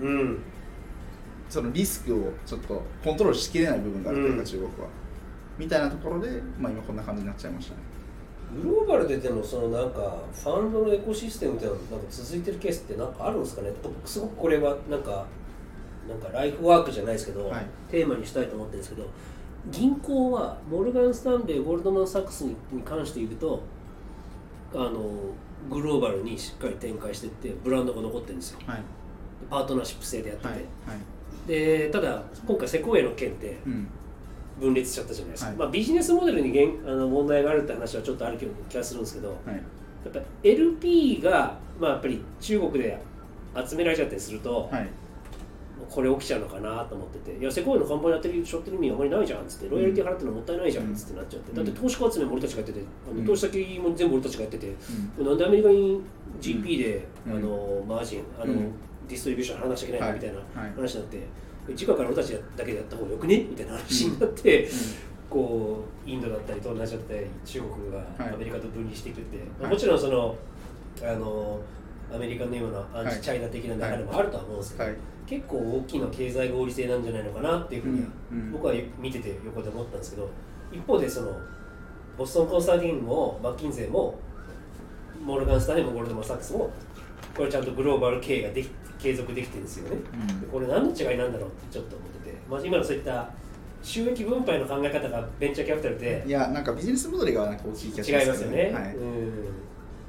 [0.00, 0.42] うん
[1.48, 4.44] そのリスクをちょっとコントロールしきれない部分があるというか、うん。
[4.44, 4.70] 中国は。
[5.58, 7.80] みたいなところで、まあ、今こんな感じになっちゃいましたね。
[8.62, 13.72] グローバルででもそのなんかファンドのエコシステムみたいなのなんか続いてるケースってなんかあるんですかね？
[13.82, 15.26] 僕すごくこれはなんか
[16.08, 17.66] なんかライフワークじゃないですけど、はい。
[17.90, 19.08] テーマにしたいと思ってるんですけど
[19.70, 23.62] 銀行はモルガン・スタンレーゴールドマン・サックスにに関して言うと
[24.74, 25.00] あの
[25.68, 28.60] グローバルにしっかり展開していってブランドが残ってるんですよ。
[28.66, 28.82] はい。
[29.50, 30.56] パートナーシップ制でやってて、はい。
[30.58, 30.66] はい
[31.46, 33.88] でただ今回セコエの件ってうん。
[34.60, 35.58] 分裂しちゃったじゃないですか、はい。
[35.58, 38.38] まあ、ビジネスモデルにげんあの問題があるって話はちょっとある
[38.70, 39.54] 気がするんですけどはい。
[39.54, 39.60] や
[40.08, 42.98] っぱ LP が、まあ、やっぱり中国で
[43.68, 44.88] 集められちゃったりすると、はい。
[45.90, 51.56] これ起きちゃうのかなと思ってて、いや、セコイの看板やってる、しょってる意味あまりないじゃんっつって、ロイヤリティ払ってるのもったいないじゃんっつってなっちゃって、うん。
[51.56, 53.26] だって投資家集めも俺たちがやってて、あのうん。
[53.26, 54.74] 投資先も全部俺たちがやってて、
[55.18, 56.00] うなんでアメリカに
[56.40, 57.36] GP で、うん。
[57.36, 58.72] あのマージン、あのうん
[59.08, 60.72] ディストリビューション払わなきゃいけないのみたいなはい。
[60.74, 63.38] 話になって、時価から俺たちだけでやった方がよくね？
[63.50, 64.68] みたいな話になって、
[65.28, 68.34] こうインドだったり東南アジアだったり中国がはい。
[68.34, 69.72] アメリカと分離していくって、まあはい。
[69.72, 70.36] もちろんその
[71.02, 71.60] あの
[72.14, 73.14] アメリカのようなアンはい。
[73.14, 74.94] チチャイナ的な流れもあるとは思うんですけど、はい。
[75.26, 78.38] 結構大きな経済合理性なんじゃないのかなっていうふうには、うん。
[78.38, 78.52] うん。
[78.52, 80.30] 僕は見てて横で思ったんですけど
[80.72, 81.36] 一方でその
[82.16, 84.18] ボストンコンサルティングもマッキンゼーも
[85.22, 86.70] モルガン・スタンレーもゴールドマン・サックスも
[87.36, 89.96] これちゃんとグローバル経営ができ継続できてるんですよね、
[90.30, 90.40] うん。
[90.40, 93.30] でこれ何の違いなんだろうってちょっと思ってて、まあ、今のそういった
[93.82, 98.96] 収益分配の考え方がベンチャーキャピタルでいやなんかビジネスモデルがなんか大きい気がします違いますよね、はい。
[98.96, 99.32] うん。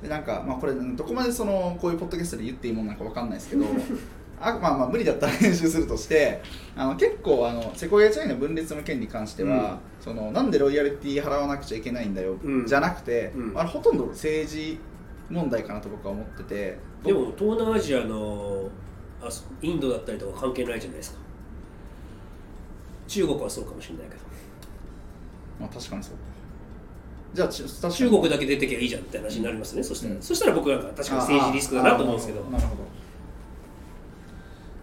[0.01, 3.65] でなんかまあこれどこまでそのこういうポッドキャストで言っていいもんなんかわかんないですけど
[4.39, 6.41] あまあまあ無理だったら編集するとして
[6.75, 12.65] あの結構あのセコイアチャイナ分裂の件に関しては、そのなんでロイヤリティ払わなくちゃいけないんだよ、うん。
[12.67, 13.59] じゃなくて、うん。
[13.59, 14.79] あれほとんど政治
[15.29, 18.69] 問題かなと僕は思っててでも東南アジアの
[19.21, 21.19] あそインドだったりとか関係ないじゃないですか。
[23.07, 24.21] 中国はそうかもしれないけど。
[25.59, 26.19] まあ確かにそうか。
[27.33, 30.15] じゃあ中国だけ出てきゃいいじゃんって話になりますね、そしたら。
[30.15, 30.21] うん。
[30.21, 32.41] そしたら僕なんか確かに政治リスクだなと思うんですけど。
[32.45, 32.83] なるほど。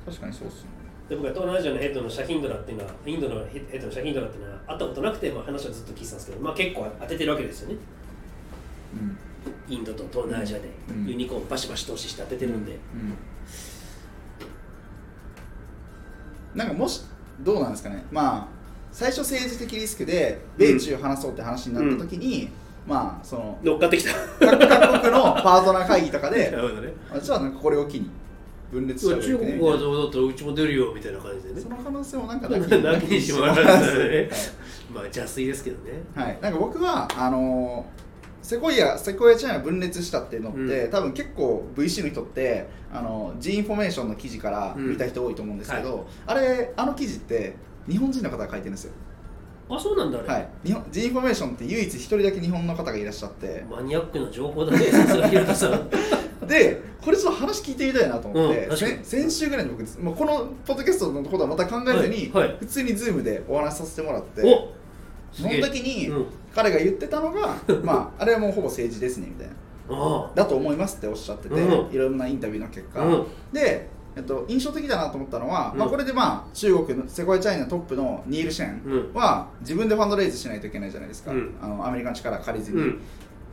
[0.07, 0.68] 確かにそうっすね。
[1.09, 7.77] で僕は東南アジアのヘッドのシャヒンドラっていうのはインドのヘッドのシャヒンドラっていうのは会ったことなくて、まあ、話はずっと聞いてたんですけど、まあ、結構当ててるわけですよね。
[8.94, 9.18] うん
[9.68, 11.07] インドと東南アジアでうん。
[11.07, 12.79] ユニコーンバシバシ投資して当ててるんで、うん。
[16.59, 17.03] なんかもし
[17.40, 18.05] どうなんですかね。
[18.11, 18.48] まあ
[18.92, 22.48] 最初政治的リスクで米中話そうって話になった時に、
[22.87, 24.11] まあその乗っかってきた。
[24.38, 26.57] 各各国のパートナー会議とかで ね。
[27.12, 28.11] あじゃあなんかこれを機に
[28.70, 31.61] 分裂しちゃう中国はどうだったらうちも出るよみたいな感じでね。
[31.61, 33.64] その可能性もなんかななききにしもあらず
[33.98, 34.31] だね。
[34.94, 36.03] まあ邪推ですけどね。
[36.14, 38.05] はい、なんか僕はあのー
[38.44, 40.90] セコイアセコイアチャイナ分裂したっていうのって、うん。
[40.90, 44.90] 多分結構 VC の人ってあの G インフォメーションの記事からうん。
[44.90, 46.04] 見た人多いと思うんですけど、はい。
[46.26, 47.57] あれあの記事って
[47.88, 48.92] 日本人の方が書いてるんですよ、
[49.68, 53.64] あそうなんだはい、日本 G インフォメーションって唯一一人だけ日本の方がいらっしゃって。
[53.70, 54.78] マニアックな情報だね。
[56.46, 62.48] でこれちょっと話聞いてみたいなと思って、うん先週ぐらいに僕もうこのポッドキャストのことはまた考えずに、はい。
[62.48, 62.57] はい。
[62.61, 64.42] 普通に Zoom でお話しさせてもらって。
[64.42, 64.83] お
[65.34, 66.26] その時にうん。
[66.54, 69.54] 彼が言ってたのが、 まあ、あれはもうほぼ政治ですねみたいな。
[69.90, 71.92] あだと思いますっておっしゃってて、うん。
[71.92, 73.26] いろんなインタビューの結果、うん。
[73.52, 75.78] で、えっと、印象的だなと思ったのは、うん。
[75.80, 79.12] まあ、これで、まあ、中国のセコイチャイナトップのニール・シェンうん。
[79.12, 81.54] は自分でファンドレイズしないといけないじゃないですか、うん。
[81.60, 83.00] あのアメリカの力借りずに、うん。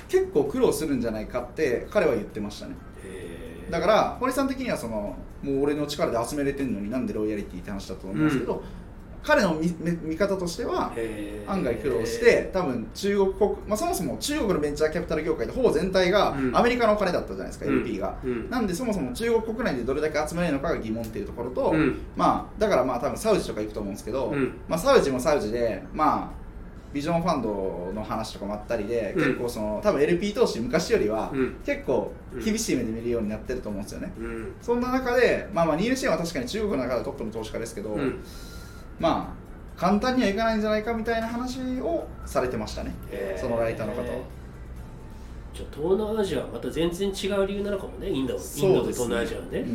[0.07, 2.75] 結構苦労するんじゃないかって彼は言ってましたね。
[3.71, 8.61] だから堀さん的にはそのもう俺の力で集めれてんのになんでロイヤリティって話だと思うんですけど、
[9.23, 10.91] 彼の見見見方としては
[11.47, 16.57] 案外苦労して多分中国国、まあ、そもそも中国のベンチャーキャピタル業界ってほぼ全体がうん。
[16.57, 17.81] アメリカのお金だったじゃないですか、うん。
[17.81, 18.49] LP が、うん。
[18.49, 21.99] なんでそもそも中国国内でどれだけ集めれるのかが疑問っていうところと、うん。
[22.15, 24.53] まあだからまあ多分サウジとか行くと思うんですけど、うん。
[24.67, 26.41] まあ、サウジもサウジでまあ
[26.93, 29.23] ビジョンファンドの話とかもあったりで、うん。
[29.23, 31.55] 結構その多分 LP 投資昔よりはうん。
[31.65, 32.12] 結構
[32.43, 34.53] 厳しい目で見るようになってると思うんですよね、うん。
[34.62, 38.19] そんな中で、まあ、まあニール・シェーンは確かに中国の中でトップの投資家ですけど、うん
[39.01, 39.41] まあ
[39.79, 43.41] 簡単にはいかないんじゃないかみたいな話をされてましたね、へー。
[43.41, 44.05] そのライターの方は。
[45.53, 48.09] じゃあ東南アジアはまた全然違う理由なのかもね。
[48.09, 49.59] インドインドと東南アジアはね。
[49.59, 49.67] うん。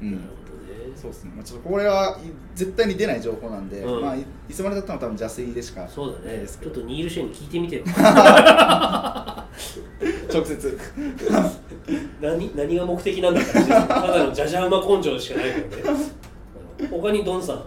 [0.00, 0.08] うん。
[0.08, 0.12] うん。
[0.12, 0.96] なるほどね。
[0.96, 4.02] そうですね、まあ、ちょっとこれはい絶対に出ない情報なんで、うん。
[4.02, 6.46] まあ、いいつまでたっても多分邪推でしかそうだね。
[6.46, 7.82] ちょっとニール・シェーンに聞いてみてよ。
[10.32, 10.78] 直接。
[12.20, 15.98] 何何が目的なんだかただのじゃじゃ馬根性しかないからね
[16.90, 17.64] 他にドンさん。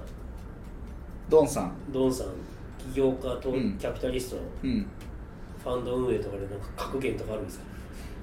[1.30, 1.72] ドンさん。
[1.92, 2.28] ドンさん。
[2.94, 3.78] 起業家とうん。
[3.78, 4.42] キャピタリストの。
[4.64, 4.86] うん。
[5.64, 7.66] ファンド運営とかでなんか格言とかあるんですか？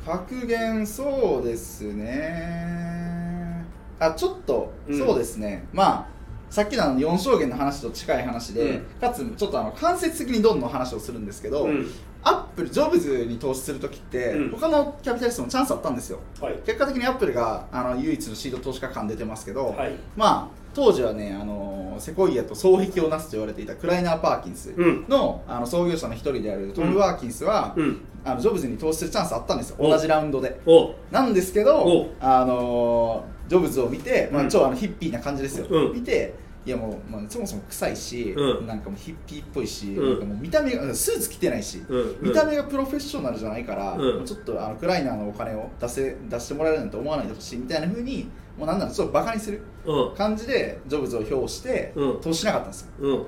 [0.06, 3.64] 格言そうですね。
[3.98, 4.98] あちょっと、うん。
[4.98, 5.66] そうですね。
[5.72, 6.14] まあ
[6.50, 8.84] さっきのあの4証言の話と近い話で、うん。
[9.00, 11.90] かつちょっとあの間接的にどんどん話をするんですけど、うん。
[12.22, 14.50] アップルジョブズに投資する時って、うん。
[14.50, 16.20] 他のキャピタリストもチャンスあったんですよ。
[16.40, 16.54] はい。
[16.64, 19.96] 結果的にアップルがあの唯一のシード投資家感出てますけど、はい。
[20.16, 25.04] まあ当時はねあのセコイアと双璧をなすと言われていたクライナー・パーキンスうん。
[25.08, 28.00] の,、あの創業者の一人であるトム・ワーキンスは、うん。
[28.24, 29.76] あのジョブズに投資するチャンスあったんですよ。
[29.78, 29.88] お。
[29.88, 30.60] 同じラウンドで。
[30.66, 30.94] お。
[31.10, 31.64] なんですけお。
[31.64, 34.48] どあのジョブズを見て、まあ、うん。
[34.48, 35.92] 超あのヒッピーな感じですよ、うん。
[35.92, 36.34] 見て
[36.66, 38.66] いやもう、まあ、そもそも臭いし、うん。
[38.66, 40.10] なんかもうヒッピーっぽいし、うん。
[40.10, 41.98] なんかもう見た目がスーツ着てないし、うん。
[41.98, 42.16] うん。
[42.22, 44.24] 見た目がプロフェッショナルじゃないから、うん。
[44.24, 50.14] ちょっとあのクライナーのお金を出せ出してもらえるなんて思わないでほしいみたいなふうにもうなんならちょっとバカにするうん。
[50.14, 52.20] 感じでジョブズを評して、うん。
[52.20, 52.88] 投資しなかったんですよ。
[53.00, 53.26] うん。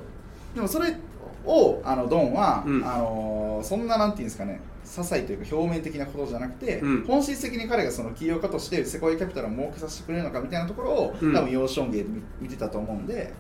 [0.55, 0.97] でもそれ
[1.45, 2.85] をあのドンは、うん。
[2.85, 7.05] あのそんななんていうんですかね些細というか表面的なことじゃなくて、うん。
[7.05, 11.35] 本質的に彼がその起業家としてセコイアキャピタルを儲けさせてくれるのかみたいなところを、うん。
[11.35, 13.33] 多分ヨーションゲーで見見てたと思うんで、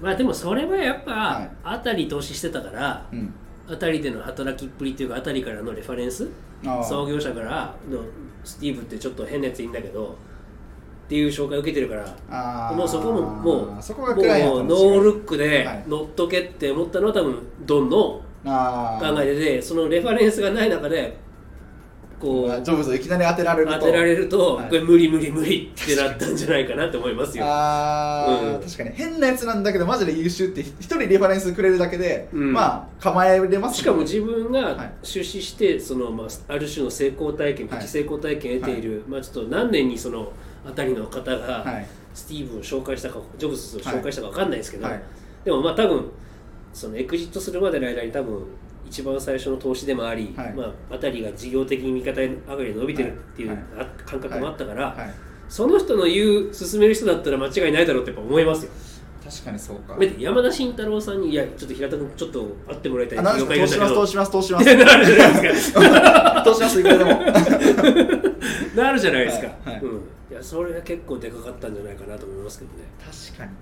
[0.00, 1.50] まあでもそれはやっぱ、はい。
[1.62, 3.32] あたり投資してたからうん、
[3.68, 6.28] あたりでの働きっぷりっていうかあたりからのレファレンス
[6.88, 8.00] 創業者からの
[8.42, 10.16] スティーブってちょっと変なやついいんだけど
[11.04, 14.24] っていう紹介を受けてるからもうそこももうそこがもう
[14.64, 15.84] ノールックではい。
[15.86, 21.22] 乗っとけって思ったのは多分ドンの考えでそのレファレンスがない中で
[22.20, 23.78] こうジョブズをいきなり当てられると。
[23.80, 24.68] 当てられると、はい。
[24.68, 27.44] これ無理無理無理ってなったんじゃないかなって思いますよ。
[27.46, 28.62] あー、うん。
[28.62, 32.52] 確かに変なやつなんだけどマジで優秀って一人レファレンスくれるだけで、うん。
[32.52, 34.62] まあ構えれますしかも自分はい。
[34.76, 37.78] が出資してその、まあ、ある種の成功体験、はい。
[37.80, 40.32] プチ成功体験を得ている、まあ、ちょっと何年にその
[40.66, 41.86] あたりの方が、はい。
[42.14, 45.02] スティーブを紹介したかジョブズを紹介したか分かんないですけど、はい。
[45.44, 46.10] でもまあ多分
[46.72, 48.46] そのエクジットするまでの間に多分
[48.86, 50.52] 一番最初の投資でもあり、はい。
[50.52, 53.58] まあ、あたりが事業的に味方上がりで伸びてるっていう
[54.06, 55.14] 感覚もあったから、はい、
[55.48, 58.70] その人の言う進める人だったら間違いないだろうってやっぱ思いますよ。
[59.24, 59.96] 確かにそうか。
[60.18, 64.84] 山田慎太郎さんにいやちょっと平田君ちょっと会ってもらいたいあ何業ですか界いるんだけど投資します投資します投資します。
[64.84, 66.42] なるじゃないですか。
[66.44, 67.10] 投資しますいくらでも。
[68.76, 69.74] なるじゃないですか、はい。
[69.74, 69.82] はい。
[69.82, 70.00] うん、
[70.34, 73.52] いやそれは結構でかかったんじゃないかなと思いますけどね、確かに、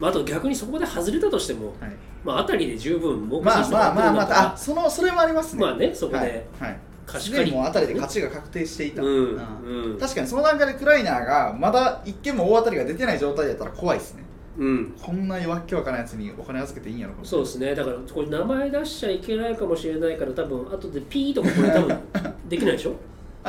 [0.00, 1.92] まあ、あと逆にそこで外れたとしても、はい、
[2.24, 5.62] まあ、あたりで十分儲けまあまあまあまああそのそれもありますね。
[5.62, 6.78] まあねそこではいはい。
[7.06, 7.52] 貸し借り。
[7.52, 9.92] もうあたりで勝ちが確定していた、うんうん。
[9.92, 9.98] うん。
[10.00, 14.24] 確かにその段階でクライナーがまだ一件も大当たりが出てない状態だったら怖いですね。
[14.58, 14.96] うん。
[15.00, 17.76] こんな弱っけわからんやつにお金預けていいんやろそうですね。
[17.76, 21.98] だからこれ名前出しちゃいけないかもしれないから多分後でピーとかこれ多分
[22.48, 22.96] できないでしょ？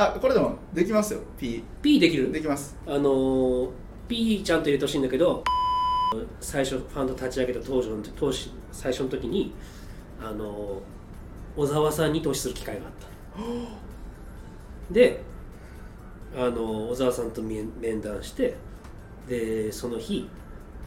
[0.00, 1.20] あこれでもできますよ。
[1.36, 2.30] P ピーできる？
[2.30, 2.76] できます。
[2.86, 3.70] あのー、
[4.06, 5.42] ピーちゃんと入れてほしいんだけど
[6.40, 9.52] 最初ファンド立ち上げた当時の当時最初の時に
[10.22, 10.80] あの
[11.56, 13.08] 小沢さんに投資する機会があった。
[14.94, 15.20] で
[16.36, 18.54] あの小沢さんと面面談して
[19.28, 20.28] でその日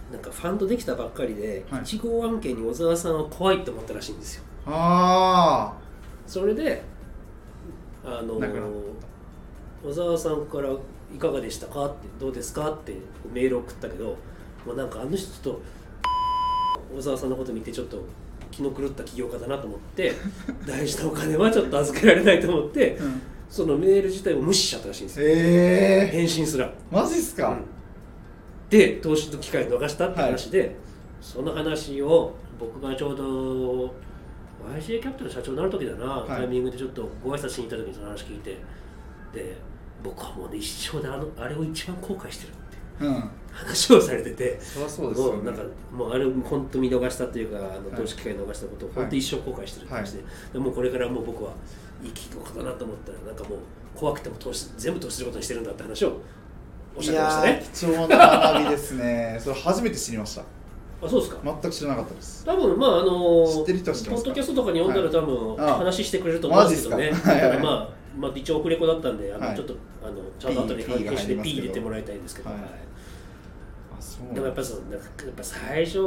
[0.10, 1.82] なんかファンドできたばっかりで、はい。
[1.82, 4.44] 1号案件に小沢さんは怖いって思ったらしいんですよ。
[4.68, 5.74] あ
[6.26, 6.82] それで
[8.04, 8.70] あのなくなっ
[9.84, 10.70] 小沢さんから
[11.14, 12.96] 「いかがでしたか?」って「どうですか?」って
[13.34, 14.18] メール送ったけど
[14.66, 15.62] もうなんかあの人ちょっと
[16.98, 18.04] 小沢さんのこと見てちょっと
[18.52, 20.14] 気の狂った起業家だなと思って
[20.68, 25.28] 大事なお金はちょっと預けられないと思って、あ、うん、そのメール自体を無視しちゃったらしいんですよ。
[25.28, 26.72] ええ返信すら。
[26.92, 27.64] マジっすか、うん。
[28.70, 30.76] で投資の機会を逃したって話で、
[31.22, 33.94] その話を僕がちょうど
[34.78, 36.28] YCA キャピタルの社長になる時だな、はい。
[36.28, 38.58] タイミングでちょっとご挨拶しに行った時にその話聞いて
[39.34, 39.56] で
[40.04, 42.54] 僕はもうね一生であのあれを一番後悔してるっ
[43.00, 43.10] てう。
[43.10, 43.30] ん。
[43.52, 44.60] 話をされてて。
[44.62, 51.52] そりゃそうですよ、ね、もうなんかもうあれ本当見逃したっていうかあの投資機会逃したことを本当一生後悔してるって話で,、でもうこれからもう僕は
[52.04, 53.60] いい企業家だなと思ったらなんかもう
[53.94, 56.18] 怖くても投資全部投資することにしてるんだって話を
[56.96, 57.50] おっしゃってましたね。
[57.52, 58.18] いやー貴重な
[58.54, 59.38] 学びですね。
[59.42, 60.42] それ初めて知りました。
[60.42, 61.42] あそうですか？
[61.44, 62.46] 全く知らなかったです。
[62.46, 65.70] 多分まああのポッドキャストとかに読んだら多分はい。
[65.72, 65.78] ああ。
[65.80, 67.12] 話してくれると思うんですけどね。
[67.62, 69.56] まあまあ一応オフレコだったんであの、はい。
[69.56, 72.50] ちょっとあのちゃんと後で関係して P が入れてもらいたいんですけど、
[74.34, 76.00] でもやっぱりそのなんかやっぱ最初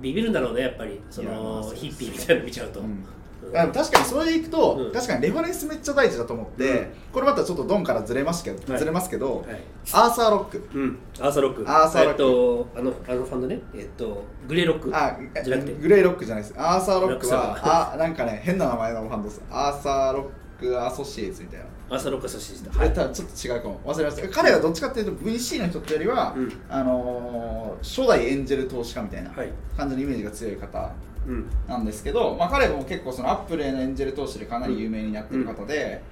[0.00, 1.00] ビビるんだろうねやっぱり。
[1.10, 3.04] そのヒッピーみたいなの見ちゃうと、うん。
[3.50, 4.92] 確かにそれでいくと、うん。
[4.92, 6.86] 確かにレファレンスめっちゃ大事だと思って、うん。
[7.12, 8.78] これまたちょっとドンからずれますけど、はい。
[8.78, 9.46] ずれますけど、はい。
[9.92, 10.68] アーサーロック。
[10.74, 11.64] うん、アーサーロック。
[11.66, 12.22] アーサーロック。
[12.22, 13.60] えっとあのあのファンドね。
[13.74, 14.90] えっとグレーロック。
[14.94, 15.74] あじゃなくて。
[15.80, 16.54] グレーロックじゃないです。
[16.58, 19.42] アーサーロックはあなんかね変な名前のファンドです。
[19.50, 20.30] アーサーロック
[20.76, 21.66] アソシエイツみたいな。
[21.90, 23.80] アーサーロックさせてこれ多分ちょっと違うかも。
[23.86, 24.28] 忘れました。
[24.28, 26.52] 彼はどっちかっていうと VC の人っていうよりは、うん。
[26.68, 29.52] あのー初代エンジェル投資家みたいなはい。
[29.76, 30.90] 感じのイメージが強い方
[31.26, 31.46] うん。
[31.68, 36.02] なんですけど、まあ、彼も結構そのアップルへのエンジェル投資でかなり有名になってる方で、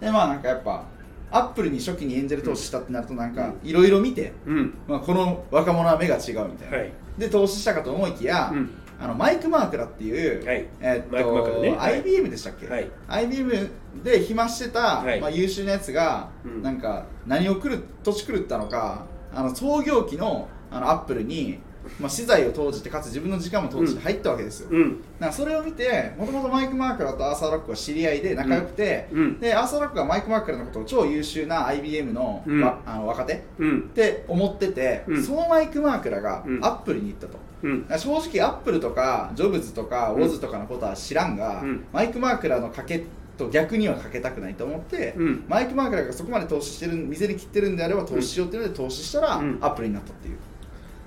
[0.00, 0.84] でまあなんかやっぱ
[1.30, 4.74] アップルに初期にエンジェル投資したってなるとなんかいろいろ見て、うん。
[4.88, 6.92] まあ、この若者は目が違うみたいな、はい。
[7.18, 10.66] で投資したかと思いきや、うんあのマイク・マークラっていう、はい。
[10.80, 11.70] えマイクマークラね。
[11.70, 11.94] はい。
[12.00, 12.90] IBM でしたっけ、はい。
[13.08, 13.70] IBM
[14.04, 15.20] で暇してた、はい。
[15.20, 16.62] まあ、優秀なやつが、うん。
[16.62, 21.58] なんか何を狂っ年狂ったのかあの創業期のあのアップルに、
[21.98, 25.02] まあ、私財を投じてかつ自分の時間も投じて入ったわけですよ、うん。
[25.18, 25.30] なん。
[25.30, 29.40] かそれを見てもともとマイク・マークラとアーサー・ロックは知り合いで仲良くて、うん。
[29.40, 32.62] でアーサー・ロックはマイク・マークラのことを超優秀な IBM の,、うん。
[32.62, 33.78] わあの若手うん。
[33.80, 35.24] って思ってて、うん。
[35.24, 36.64] そのマイク・マークラがうん。
[36.64, 37.86] アップルに行ったと、うん。
[37.88, 40.22] 正直アップルとかジョブズとかうん。
[40.22, 41.84] ウォズとかのことは知らんが、うん。
[41.92, 43.04] マイク・マークラの賭け
[43.36, 45.44] と逆にはかけたくないと思って、うん。
[45.48, 49.58] マイク・マークラがそこまで投資してる身銭切ってるんであれば投資しようっていうので投資したら、うん。
[49.60, 50.36] アップルになったっていう。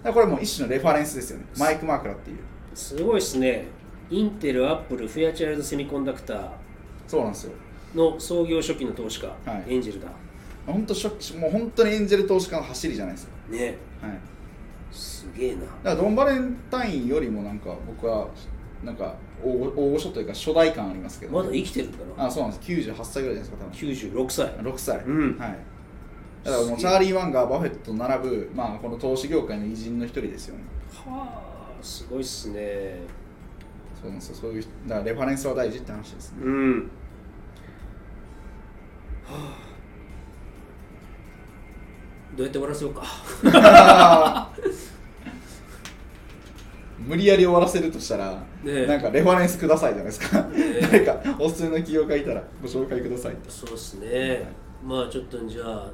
[0.04, 1.46] だからこれもう一種のレファレンスですよね。
[1.58, 2.38] マイク・マークラっていう。
[2.74, 3.68] すごいですね。
[4.10, 6.50] インテルアップルフェアチャイルドセミコンダクター
[7.08, 7.54] そうなんですよ。
[7.96, 9.34] の創業初期の投資家、は
[9.68, 9.74] い。
[9.74, 10.08] エンジェルだ。
[10.66, 13.78] 本当ショックもう本当にエンジェル投資家の走りじゃないですかね。
[14.02, 14.12] はい。
[14.12, 14.33] す
[15.38, 15.62] げえな。
[15.62, 18.28] だからドンバレンタインよりもなんか僕は
[18.84, 21.34] なんか大御所というか初代感ありますけど。
[21.34, 22.26] まだ生きてるんだな。
[22.26, 22.72] あそうなんです。
[22.72, 24.26] 98歳ぐらいじゃないですか多分。
[24.26, 24.48] 96歳。
[24.48, 25.38] 6歳、うん。
[25.38, 25.60] はい。
[26.44, 30.64] だからもうチャーリー・ワンガーバフェットと並ぶ、まあ、この投資業界の偉人の一人ですよね。
[30.94, 31.28] は
[31.80, 33.00] あすごいっすね。
[34.02, 34.36] そうなんですよ。
[34.36, 36.38] そういうだからレファレンスは大事って話ですね。
[36.44, 36.80] うん。
[39.24, 39.74] はあ。
[42.36, 43.04] どうやって終わらせようか
[47.06, 48.86] 無理やり終わらせるとしたら、ね。
[48.86, 54.48] なんかレファレンスくださいじゃないですか、え 誰かおすすめの企業家いたらご紹介くださいそうっすね。
[54.86, 55.92] まあちょっとじゃあ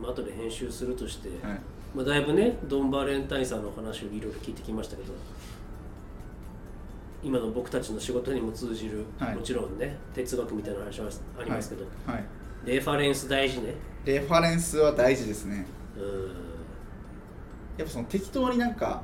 [0.00, 1.60] まあ後で編集するとして、はい。
[1.94, 5.12] まあ、だいぶねドン・バレンタインさんのお話をいろいろ聞いてきましたけど
[7.22, 9.36] 今の僕たちの仕事にも通じる、はい。
[9.36, 12.24] もちろんね哲学みたいな話はありますけど、はい、
[12.64, 13.74] レファレンス大事ね。
[14.04, 15.66] レファレンスは大事ですね。
[15.96, 16.52] うん。
[17.78, 19.02] やっぱその適当になんか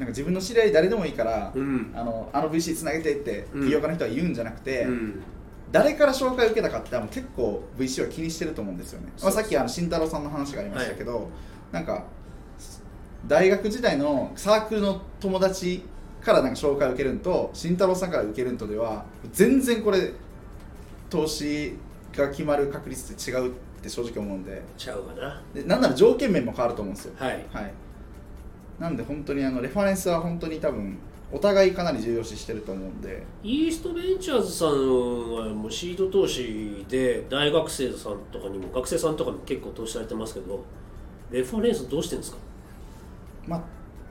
[0.00, 1.92] なんか自分の知り合い誰でもいいから、うん。
[1.94, 3.66] あのあの VC つなげてってうん。
[3.66, 5.22] 起業家の人は言うんじゃなくて、うん。
[5.70, 11.28] 誰から紹介を受けたかってもう結構 VC は気にしてると思うんですよね、まあ、さっきあの慎太郎さんの話がありましたけど、
[11.70, 12.06] なんか
[13.28, 15.84] 大学時代のサークルの友達
[16.22, 20.12] からなんか紹介を受けるんと慎太郎さんから受けるんとでは全然これ
[21.08, 21.76] 投資
[22.16, 24.62] が決まる確率って違うって正直思うんで。
[24.76, 25.42] ちゃうかな。
[25.54, 27.14] でなんなら条件面も変わると思うんですよ。
[27.16, 27.46] はい。
[27.52, 27.72] はい、
[28.80, 30.96] なんで本当にあのレファレンスは本当に多分
[31.30, 33.22] お互いかなり重要視してると思うんで。
[33.44, 34.74] イーストベンチャーズさんは
[35.50, 40.64] もうシード投資で大学生さんとかにも学生さんとかにも結構投資されてますけど
[41.30, 42.38] レファレンスどうしてるんですか？
[43.46, 43.62] まあ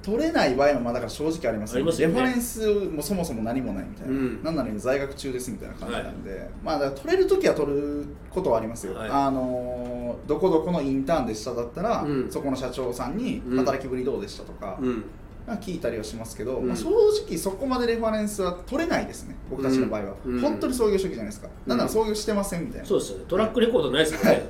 [0.02, 1.92] 取れない場合もまあだから正直ありますよね。
[1.98, 4.44] レファレンスもそもそも何もないみたいな、うん。
[4.44, 9.10] なんなら今在学中ですみたいな感じなんで、まあだ取れる時は取ることはありますよ、はい。
[9.10, 12.32] あのーどこどこのインターンでしただったら、うん。
[12.32, 14.44] そこの社長さんにうん働きぶりどうでした？
[14.44, 15.04] とか、うん。
[15.48, 16.68] まあ聞いたりはしますけど、うん。
[16.68, 19.36] まあ、正直そこまでレファレンスは取れないですね。
[19.50, 20.42] 僕たちの場合は、うん。
[20.42, 22.88] 本当に創業初期じゃないですか、なんなら創業してませんみたいな。
[22.88, 23.26] そうですよね。
[23.28, 24.44] トラックレコードないですもんね、はい。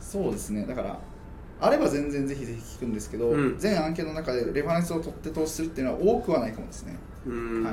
[0.00, 0.66] そうですね。
[0.66, 0.98] だから
[1.62, 3.56] あれば全然ぜひぜひ聞くんですけど、うん。
[3.56, 6.96] 全案件の中でレファレンスを取って投資するっていうのは多くはないかもですね。
[7.24, 7.72] は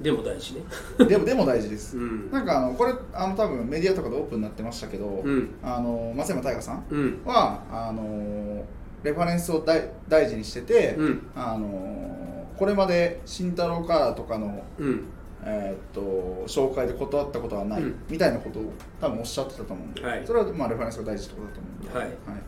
[0.00, 0.02] い。
[0.04, 0.60] でも大事ね。
[1.08, 2.30] でもでも大事です、うん。
[2.30, 5.50] なんかあのこれあの多分メディアとかでオープンになってましたけど、うん。
[5.64, 7.18] あの松山大河さんうん。
[7.24, 8.64] はあの
[9.02, 11.26] レファレンスを大大事にしてて、うん。
[11.34, 15.04] あのこれまで慎太郎カラーとかの、うん
[15.48, 16.00] えーっと
[16.48, 17.94] 紹介で断ったことはない、うん。
[18.10, 20.26] みたいなことを多分おっしゃってたと思うんで、はい。
[20.26, 22.42] それはまあレファレンスが大事ってことだと思うんで、はい。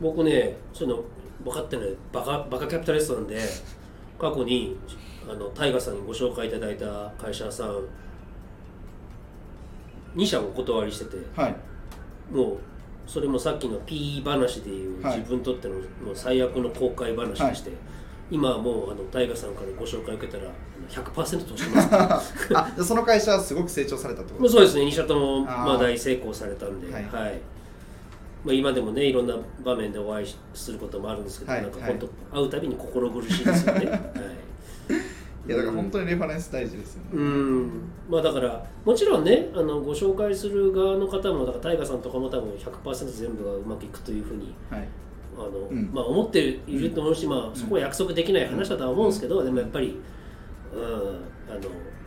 [0.00, 1.04] 僕ねその
[1.44, 3.38] 分かってないバカバカキャピタリストなんで
[4.18, 4.78] 過去に
[5.30, 7.86] あのタイガさんにご紹介いただいた会社さん
[10.16, 11.56] 2社お断りしててはい。
[12.32, 12.58] もう
[13.06, 15.18] それもさっきの P 話でいうはい。
[15.18, 15.84] 自分にとってのもう
[16.14, 17.72] 最悪の公開話でして、
[18.30, 20.50] 今はもうあのタイガさんからご紹介受けたら
[20.90, 22.34] 100%投資します。
[22.54, 24.48] あその会社はすごく成長されたってこと？
[24.48, 24.82] そうですね。
[24.82, 27.04] 2社ともまあ大成功されたんで、ははい。
[27.04, 27.10] い
[28.42, 31.62] まあ、今でもねいろんな場面でお会いすることもあるんですけど、はい。
[31.62, 33.86] なんか本当、会うたびに心苦しいですよね。
[33.90, 34.00] はい。
[35.46, 37.70] いやだから本当にレファレンス大事ですよね、うん。
[38.10, 44.88] まあだからもちろんねあのご紹介する側の方もだからタイガさんとかも多分100%全部がうまくいくというふうにはい。
[45.36, 45.90] あの、うん。
[45.92, 49.96] まあ、思っていると思うし、まあ、そこは約束できない話だとは思うんですけど、でもやっぱり、
[50.72, 51.60] うん、あの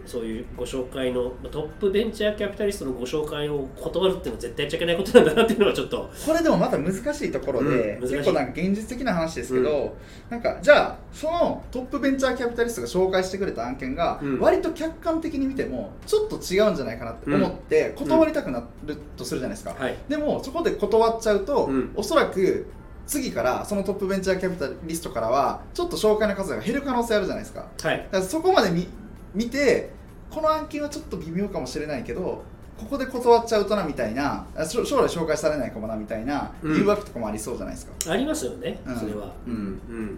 [0.06, 9.96] そういうご紹介のまあトップベンチャーキャピタリストのご紹介を断るっていうのは絶対やっちゃいけないことなんだなっていうのはちょっとこれでもまた難しいところで、うん結構なんか現実的な話ですけど、
[10.30, 14.40] なんかじゃあそのトップベンチャーキャピタリストが紹介してくれた案件がうん。
[14.40, 19.96] 割と客観的に見てもちょっと違うんじゃないかなって思って断りたくなるとするじゃないですか、はい。
[20.10, 21.92] でもそこで断っちゃうと、うん。
[21.96, 22.68] おそらく
[23.06, 27.68] 次からそのトップベンチャーキャピタリストからはちょっと紹介の数が減る可能性あるじゃないですか。
[27.82, 27.98] はい。
[27.98, 28.88] だからそこまで見
[29.34, 29.92] 見て
[30.30, 32.44] この案件はちょっと微妙かもしれないけど
[32.78, 36.78] ここで断っちゃうとなみたいな将来紹介されないかもなみたいなうん。
[36.78, 38.96] 誘惑とかもありそうじゃないですか、ありますよね、うん。
[38.96, 39.34] それは。
[39.46, 40.18] うん。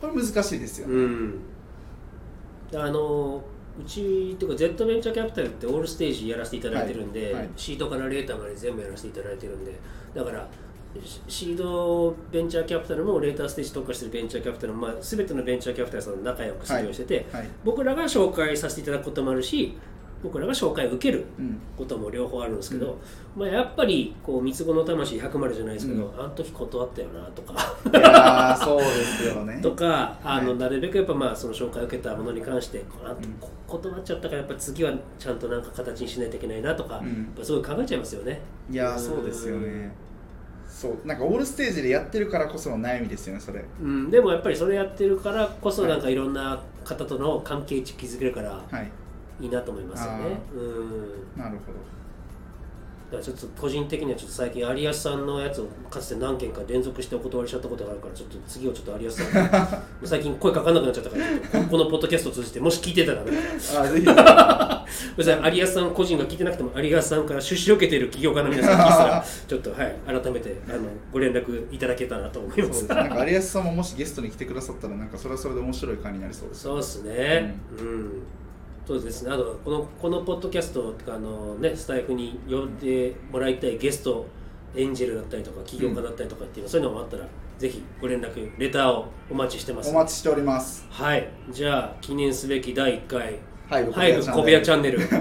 [0.00, 0.88] これ難しいですよ。
[0.88, 1.40] ね、うん。
[2.74, 3.42] あの
[3.80, 7.34] うちっていうか Z ベンチャーキャピタルってオールステージやらせていただいてるんで、はい。
[7.34, 7.48] はい。
[7.56, 9.72] シードからレーターまで全部やらせていただいてるんで
[10.14, 10.48] だから
[11.02, 19.76] シシードベンチャーキャピタルもレーターステージ特化してるベンチャーキャピタルも、まあ、全てのベンチャーキャピタルさんと仲良くしてて、はい僕らが紹介させていただくこともあるし
[20.22, 21.60] 僕らが紹介を受けるうん。
[21.76, 22.96] ことも両方あるんですけど、
[23.36, 28.56] まあ、やっぱりこう三つ子の魂100までじゃないですけど、あの時断ったよなとか。
[28.64, 29.60] そうですよね。
[29.60, 30.58] とかあの、はい。
[30.58, 37.06] なるべくやっぱまあその紹介を受けたものに関してあこ断っちゃったからやっぱ次はちゃんとなんか形にしないといけないなとか、うん。
[37.06, 38.40] やっぱそういう考えちゃいますよね。
[38.70, 39.92] いやーそうですよね
[40.74, 41.06] そう。
[41.06, 43.64] なんかオールステージでやってるからこその悩みですよねそれ。
[43.80, 48.90] うん、でもやっぱりそれやってるからこそなんかいろんな方との関係値築けるからはい。
[49.40, 50.38] いいなと思いますよね。
[50.52, 51.40] うん。
[51.40, 51.78] なるほど
[53.14, 63.32] だからちょっと個人的にはちょっと最近有安さんのやつをかつて何件か連続してお断りしちゃったことがあるからちょっと次をちょっと有安さんに 最近声かかんなくなっちゃったからちょっとここのポッドキャストを通じてもし聞いてたらね
[63.76, 64.06] あぜひ
[65.16, 70.78] 別に有安さん個人が聞いてなくても有安さんから出資を受けている企業家の皆さんが聞いてたらちょっとはい改めてあの
[71.12, 76.48] ご連絡いただけたらと思いますすなんか有安さんももしゲストに来てくださったらなんかそれはそれで面白い回になりそう。
[76.48, 76.76] ですそう。
[76.78, 77.82] ですねう。
[77.82, 78.22] ん、
[78.86, 79.30] そうですね。
[79.30, 84.26] あとこのこのポッドキャストあのねスタイフに呼んでもらいたいゲスト
[84.76, 87.26] エンジェルだったりとか起業家だったりとかっていうの、そういうのもあったら
[87.58, 89.90] ぜひご連絡レターをお待ちしてます。
[89.90, 90.86] お待ちしております。
[90.90, 91.28] はい。
[91.50, 93.38] じゃあ記念すべき第1回。
[93.68, 94.98] はい小部屋チャンネル。
[94.98, 95.08] ル。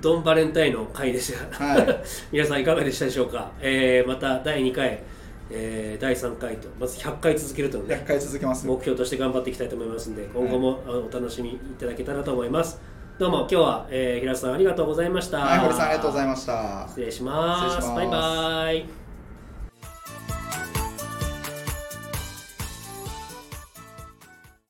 [0.00, 2.00] ドンバレンタインの回でした、はい。
[2.32, 5.02] 皆さんいかがでしたでしょうか、えーまた第2回、
[5.50, 12.80] えー、第3回とまず100回続けるというね100回続けます目標として頑張っていきたいと思いますんで今後も、あお楽しみいただけたらと思います。
[13.18, 15.40] どうも今日は、えー、平瀬さんありがとうございました。
[15.40, 16.86] はい堀さんありがとうございました。
[16.88, 17.88] 失礼します。
[17.88, 19.00] バイバイ。